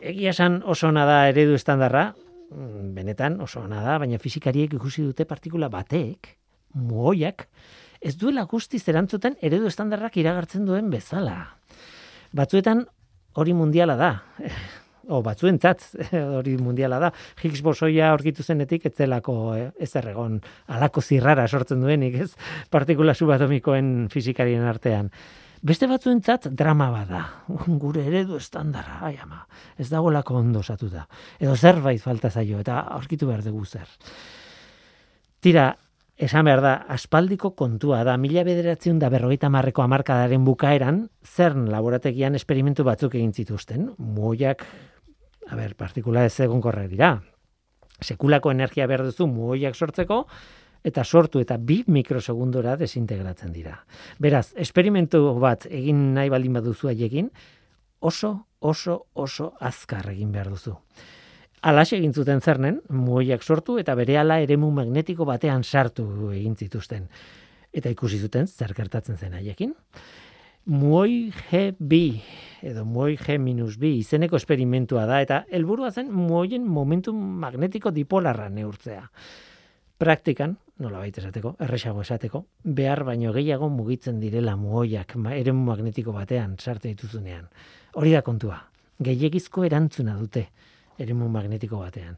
[0.00, 2.12] Egia esan oso da eredu estandarra,
[2.50, 6.36] mm, benetan oso da, baina fisikariek ikusi dute partikula batek,
[6.74, 7.48] muoiak,
[8.00, 11.56] ez duela guztiz erantzuten eredu estandarrak iragartzen duen bezala.
[12.32, 12.84] Batzuetan
[13.34, 14.12] hori mundiala da.
[15.08, 15.86] O batzuentzat
[16.38, 17.12] hori mundiala da.
[17.42, 22.30] Higgs bosoia aurkitu zenetik ez zelako eh, ezer egon alako zirrara sortzen duenik, ez?
[22.70, 25.10] Partikula subatomikoen fizikarien artean.
[25.64, 27.22] Beste batzuentzat drama bada.
[27.82, 29.46] Gure eredu estandarra, ai ama,
[29.80, 31.06] ez dagoelako ondo osatuta.
[31.40, 33.88] Edo zerbait falta zaio eta aurkitu behar dugu zer.
[35.40, 35.70] Tira,
[36.16, 42.36] esan behar da, aspaldiko kontua da, mila bederatzen da berrogeita marreko amarkadaren bukaeran, CERN laborategian
[42.36, 43.88] esperimentu batzuk egin zituzten.
[43.98, 44.66] Muoiak,
[45.48, 47.14] a ber, partikula ez egonkorrak dira.
[48.02, 50.24] Sekulako energia behar duzu muoiak sortzeko,
[50.84, 53.78] eta sortu eta bi mikrosegundora desintegratzen dira.
[54.20, 57.30] Beraz, esperimentu bat egin nahi baldin baduzu haiekin,
[58.04, 60.76] oso, oso, oso azkar egin behar duzu.
[61.64, 66.04] Alaxe egin zuten zernen, muoiak sortu eta berehala eremu magnetiko batean sartu
[66.36, 67.08] egin zituzten.
[67.72, 69.72] Eta ikusi zuten zer gertatzen zen haiekin.
[70.64, 72.22] Muoi G2
[72.64, 79.02] edo muoi G-B izeneko esperimentua da eta helburua zen muoien momentu magnetiko dipolarra neurtzea.
[80.00, 86.56] Praktikan, nola baita esateko, erresago esateko, behar baino gehiago mugitzen direla muoiak eremu magnetiko batean
[86.58, 87.44] sartu dituzunean.
[88.00, 88.62] Hori da kontua.
[89.04, 90.46] Gehiegizko erantzuna dute
[90.98, 92.16] eremu magnetiko batean.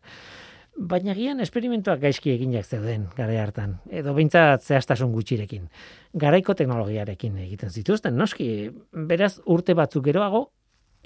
[0.77, 5.71] Baina gian esperimentuak gaizki eginak zeuden gara hartan, edo behintzat zehaztasun gutxirekin.
[6.13, 10.51] Garaiko teknologiarekin egiten zituzten, noski, beraz urte batzuk geroago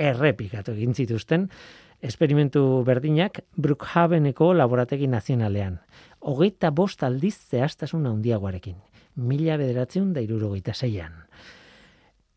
[0.00, 1.48] errepikatu egin zituzten
[2.00, 5.78] esperimentu berdinak Brookhaveneko laborategi nazionalean.
[6.20, 8.76] Hogeita bost aldiz zehaztasun handiagoarekin.
[9.16, 11.12] mila bederatzeun da irurogeita zeian.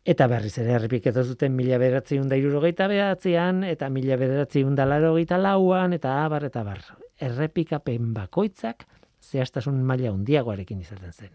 [0.04, 5.38] Eta berriz ere errepiketu zuten mila bederatzeun da irurogeita behatzean, eta mila bederatzeun da larogeita
[5.38, 6.82] lauan, eta abar, eta bar.
[7.24, 8.86] Errepikapen bakoitzak,
[9.24, 11.34] zehaztasun maila hundiagoarekin izaten zen.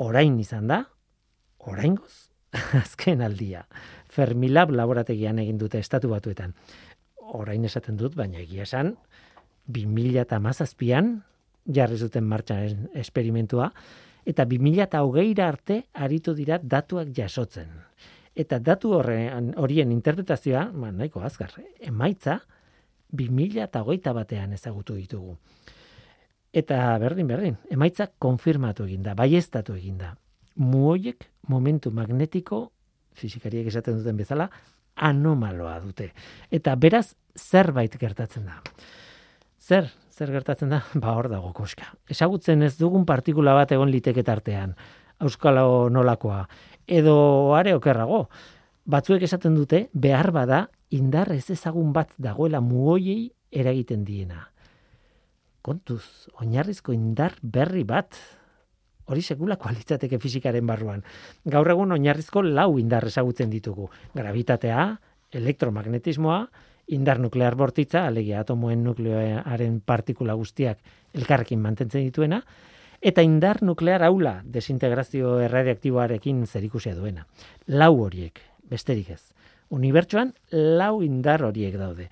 [0.00, 0.84] Orain izan da,
[1.68, 2.30] orain goz,
[2.82, 3.66] azken aldia.
[4.10, 6.54] Fermilab laborategian egin dute estatu batuetan.
[7.36, 8.94] Orain esaten dut, baina egia esan,
[9.70, 11.20] 2000 eta mazazpian,
[11.70, 13.70] jarri zuten martxan esperimentua,
[14.26, 17.70] eta 2000 eta hogeira arte aritu dira datuak jasotzen.
[18.34, 22.40] Eta datu horren, horien interpretazioa, ba, nahiko azkar, emaitza,
[23.12, 25.36] 2000 eta hogeita batean ezagutu ditugu.
[26.52, 30.16] Eta berdin, berdin, emaitza konfirmatu eginda, baiestatu eginda.
[30.58, 32.64] Muoiek momentu magnetiko,
[33.14, 34.48] fizikariek esaten duten bezala,
[34.96, 36.10] anomaloa dute.
[36.50, 38.58] Eta beraz, zerbait gertatzen da.
[39.60, 40.82] Zer, zer gertatzen da?
[41.02, 41.92] Ba, hor dago koska.
[42.10, 44.74] Esagutzen ez dugun partikula bat egon liteke tartean.
[45.20, 46.46] Euskalo nolakoa.
[46.88, 48.24] Edo are okerrago.
[48.90, 54.48] Batzuek esaten dute, behar bada, indar ez ezagun bat dagoela muoiei eragiten diena.
[55.62, 58.16] Kontuz, oinarrizko indar berri bat,
[59.10, 61.04] hori sekula kualitateke fizikaren barruan.
[61.44, 63.90] Gaur egun oinarrizko lau indar ezagutzen ditugu.
[64.14, 64.88] Gravitatea,
[65.32, 66.40] elektromagnetismoa,
[66.90, 70.80] indar nuklear bortitza, alegia atomoen nuklearen partikula guztiak
[71.14, 72.40] elkarrekin mantentzen dituena,
[73.00, 77.26] eta indar nuklear aula desintegrazio erradiaktiboarekin zerikusia duena.
[77.66, 79.22] Lau horiek, besterik ez.
[79.70, 82.08] Unibertsuan lau indar horiek daude.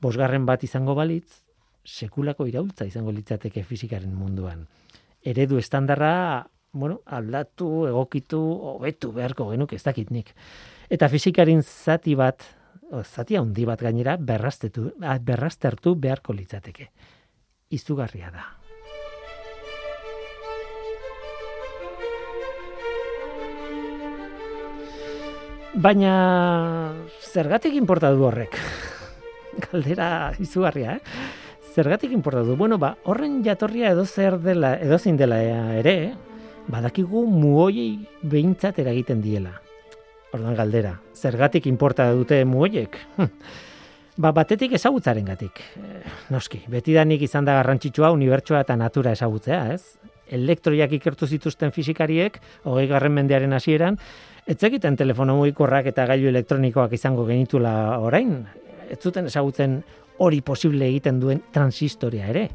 [0.00, 1.42] Bosgarren bat izango balitz,
[1.86, 4.66] sekulako iraultza izango litzateke fizikaren munduan.
[5.26, 8.40] Eredu estandarra, bueno, aldatu, egokitu,
[8.72, 10.32] hobetu beharko genuk ez dakit nik.
[10.90, 12.44] Eta fizikarin zati bat,
[12.90, 16.90] o, zati handi bat gainera, berrastetu, berrastertu beharko litzateke.
[17.76, 18.65] Izugarria da.
[25.76, 28.54] Baina zergatik inporta du horrek?
[29.66, 31.00] Galdera izugarria, eh?
[31.74, 32.54] Zergatik inporta du?
[32.56, 35.36] Bueno, ba, horren jatorria edo zer dela, edo zein dela
[35.76, 36.14] ere,
[36.72, 39.52] badakigu muoiei behintzat eragiten diela.
[40.32, 42.96] Ordan galdera, zergatik inporta dute muoiek?
[43.18, 43.28] Hm.
[44.16, 45.60] Ba, batetik ezagutzaren gatik.
[45.76, 46.00] Eh,
[46.32, 49.98] noski, betidanik izan da garrantzitsua unibertsua eta natura ezagutzea, ez?
[50.32, 54.00] Elektroiak ikertu zituzten fizikariek, hogei garren mendearen hasieran,
[54.46, 58.38] ez egiten telefono mugikorrak eta gailu elektronikoak izango genitula orain,
[58.88, 59.80] ez zuten ezagutzen
[60.22, 62.46] hori posible egiten duen transistoria ere.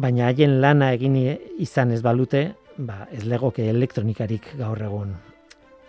[0.00, 1.18] Baina haien lana egin
[1.62, 5.12] izan ez balute, ba, ez legoke elektronikarik gaur egun.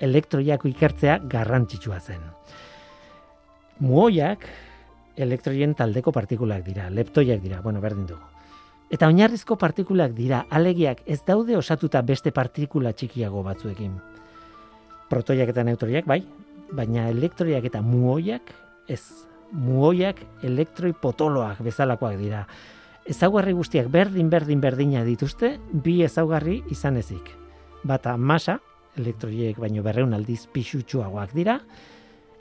[0.04, 2.22] Elektroiak ikertzea garrantzitsua zen.
[3.80, 4.46] Muoiak
[5.16, 8.22] elektroien taldeko partikulak dira, leptoiak dira, bueno, berdin dugu.
[8.92, 13.96] Eta oinarrizko partikulak dira, alegiak ez daude osatuta beste partikula txikiago batzuekin.
[15.10, 16.24] Protoiak eta neutroiak, bai,
[16.74, 18.54] baina elektroiak eta muoiak
[18.90, 19.02] ez
[19.52, 22.46] muoiak elektroi potoloak bezalakoak dira.
[23.06, 27.30] Ezaugarri guztiak berdin berdin berdina dituzte, bi ezaugarri izan ezik.
[27.86, 28.58] Bata masa,
[28.98, 31.60] elektroiek baino berreun aldiz pixutsuagoak dira,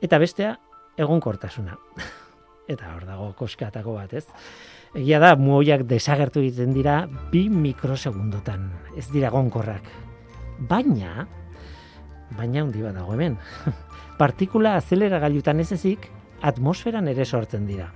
[0.03, 0.55] eta bestea
[0.97, 1.77] egonkortasuna.
[2.73, 4.25] eta hor dago koskatako bat, ez?
[4.95, 7.03] Egia da, muoiak desagertu egiten dira
[7.33, 9.91] bi mikrosegundotan, ez dira gonkorrak.
[10.71, 11.27] Baina,
[12.37, 13.39] baina hundi bat dago hemen,
[14.20, 16.11] partikula azelera gailutan ez ezik,
[16.43, 17.91] atmosferan ere sortzen dira.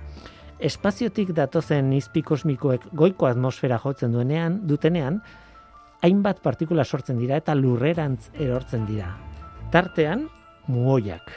[0.59, 5.21] Espaziotik datozen izpi kosmikoek goiko atmosfera jotzen duenean, dutenean,
[6.03, 9.13] hainbat partikula sortzen dira eta lurrerantz erortzen dira.
[9.71, 10.27] Tartean,
[10.67, 11.31] muoiak.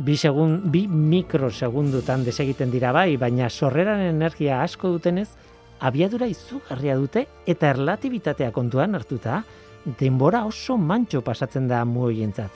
[0.00, 5.28] Bi, segun, bi mikrosegundutan desegiten dira bai, baina sorreran energia asko dutenez,
[5.80, 9.42] abiadura izugarria dute eta erlatibitatea kontuan hartuta,
[9.84, 12.50] denbora oso mantxo pasatzen da muoientzat.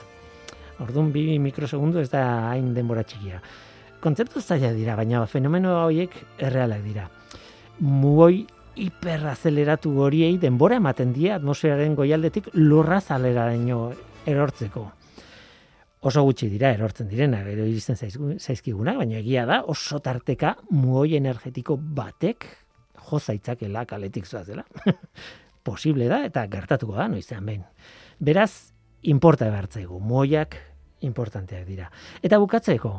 [0.83, 3.39] Orduan bi mikrosegundu ez da hain denbora txikia.
[4.03, 7.07] Kontzeptu zaila dira, baina fenomeno horiek errealak dira.
[7.79, 8.45] Muoi
[8.75, 13.79] hiperazeleratu horiei denbora ematen die atmosferaren goialdetik lurra zaleraino
[14.27, 14.83] erortzeko.
[16.05, 21.79] Oso gutxi dira erortzen direna, gero iristen zaizkiguna, baina egia da oso tarteka muoi energetiko
[21.79, 22.45] batek
[23.07, 24.65] jo zaitzakela kaletik zoazela.
[25.65, 27.65] Posible da eta gertatuko da noizean behin.
[28.21, 29.99] Beraz, importa ebartzaigu.
[29.99, 30.55] Muoiak
[31.05, 31.89] importanteak dira.
[32.23, 32.93] Eta bukatzeko,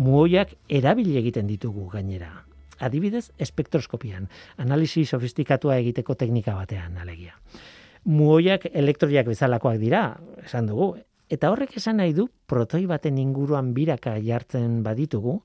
[0.00, 2.32] muoiak erabili egiten ditugu gainera.
[2.80, 4.28] Adibidez, espektroskopian,
[4.60, 7.36] analisi sofistikatua egiteko teknika batean, alegia.
[8.04, 10.02] Muoiak elektroiak bezalakoak dira,
[10.44, 10.90] esan dugu,
[11.32, 15.40] eta horrek esan nahi du protoi baten inguruan biraka jartzen baditugu,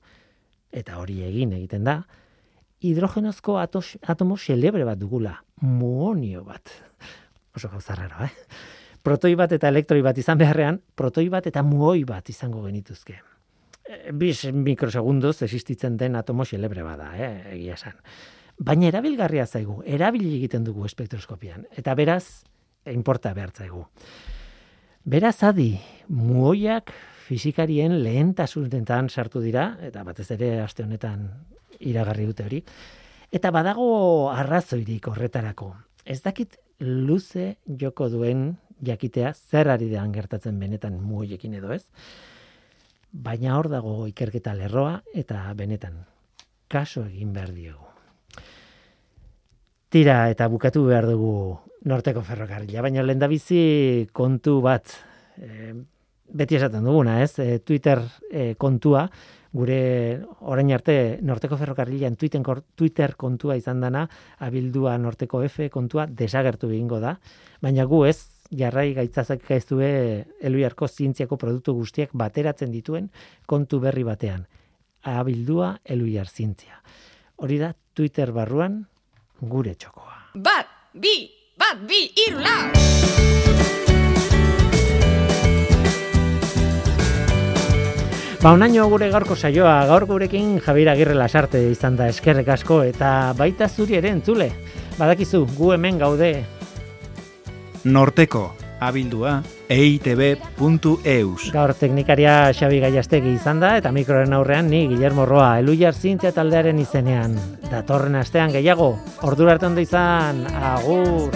[0.72, 2.02] eta hori egin egiten da,
[2.84, 6.70] hidrogenozko atos, atomo xelebre bat dugula, muonio bat.
[7.54, 8.32] oso gauza raro, eh?
[9.02, 13.18] Protoi bat eta elektroi bat izan beharrean, protoi bat eta muoi bat izango genituzke.
[13.84, 17.56] E, Bis mikrosegundoz existitzen den atomo xelebre bada, eh?
[17.56, 17.98] egia esan.
[18.58, 21.66] Baina erabilgarria zaigu, erabili egiten dugu espektroskopian.
[21.76, 22.44] Eta beraz,
[22.86, 23.86] inporta behar zaigu.
[25.04, 25.74] Beraz adi,
[26.08, 26.92] muoiak
[27.26, 31.28] fizikarien lehentasunetan sartu dira, eta batez ere aste honetan
[31.80, 32.62] iragarri dute hori,
[33.32, 35.72] eta badago arrazoirik horretarako.
[36.04, 38.52] Ez dakit luze joko duen
[38.84, 41.84] jakitea zer ari dean gertatzen benetan muoiekin edo ez,
[43.12, 46.02] baina hor dago ikerketa lerroa eta benetan
[46.68, 47.88] kaso egin behar diogu.
[49.92, 51.32] Tira eta bukatu behar dugu
[51.84, 54.94] norteko ferrokarrila, baina lehendabizi kontu bat,
[55.36, 55.74] e,
[56.32, 57.36] beti esaten duguna, ez?
[57.42, 59.04] E, Twitter e, kontua,
[59.52, 62.42] gure orain arte norteko ferrokarrilan Twitter,
[62.74, 64.06] Twitter kontua izan dana,
[64.38, 67.18] abildua norteko F kontua desagertu egingo da,
[67.60, 68.18] baina gu ez,
[68.52, 73.10] jarrai gaitzazak du eluiarko zientziako produktu guztiak bateratzen dituen
[73.46, 74.46] kontu berri batean.
[75.02, 76.82] Abildua eluiar zientzia.
[77.36, 78.86] Hori da Twitter barruan
[79.40, 80.30] gure txokoa.
[80.34, 83.61] Bat, bi, bat, bi, iru, lau!
[88.42, 93.30] Ba, onaino gure gaurko saioa, gaur gurekin Javier Agirre Lasarte izan da eskerrek asko eta
[93.38, 94.48] baita zuri ere entzule.
[94.96, 96.32] Badakizu, gu hemen gaude
[97.84, 98.48] Norteko,
[98.82, 99.36] abildua,
[99.70, 101.52] eitb.eus.
[101.54, 106.82] Gaur teknikaria Xabi Gaiastegi izan da eta mikroren aurrean ni Guillermo Roa, Eluiar Zintzia taldearen
[106.82, 107.38] izenean.
[107.70, 111.30] Datorren astean gehiago, ordura arte ondo izan, agur!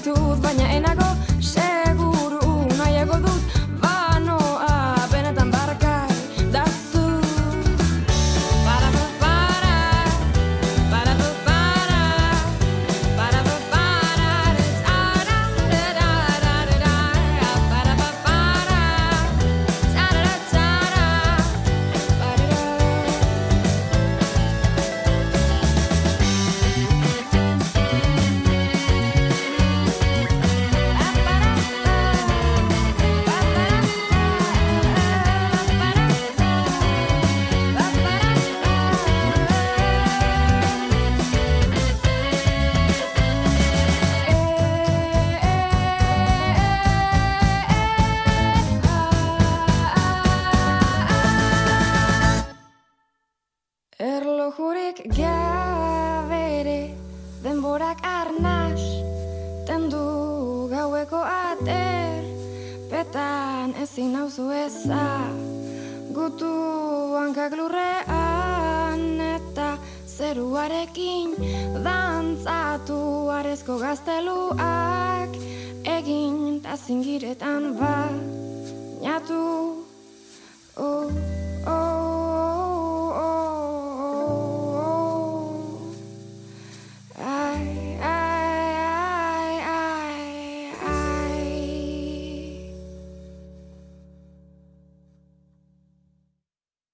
[0.00, 1.08] Zaitut baina enago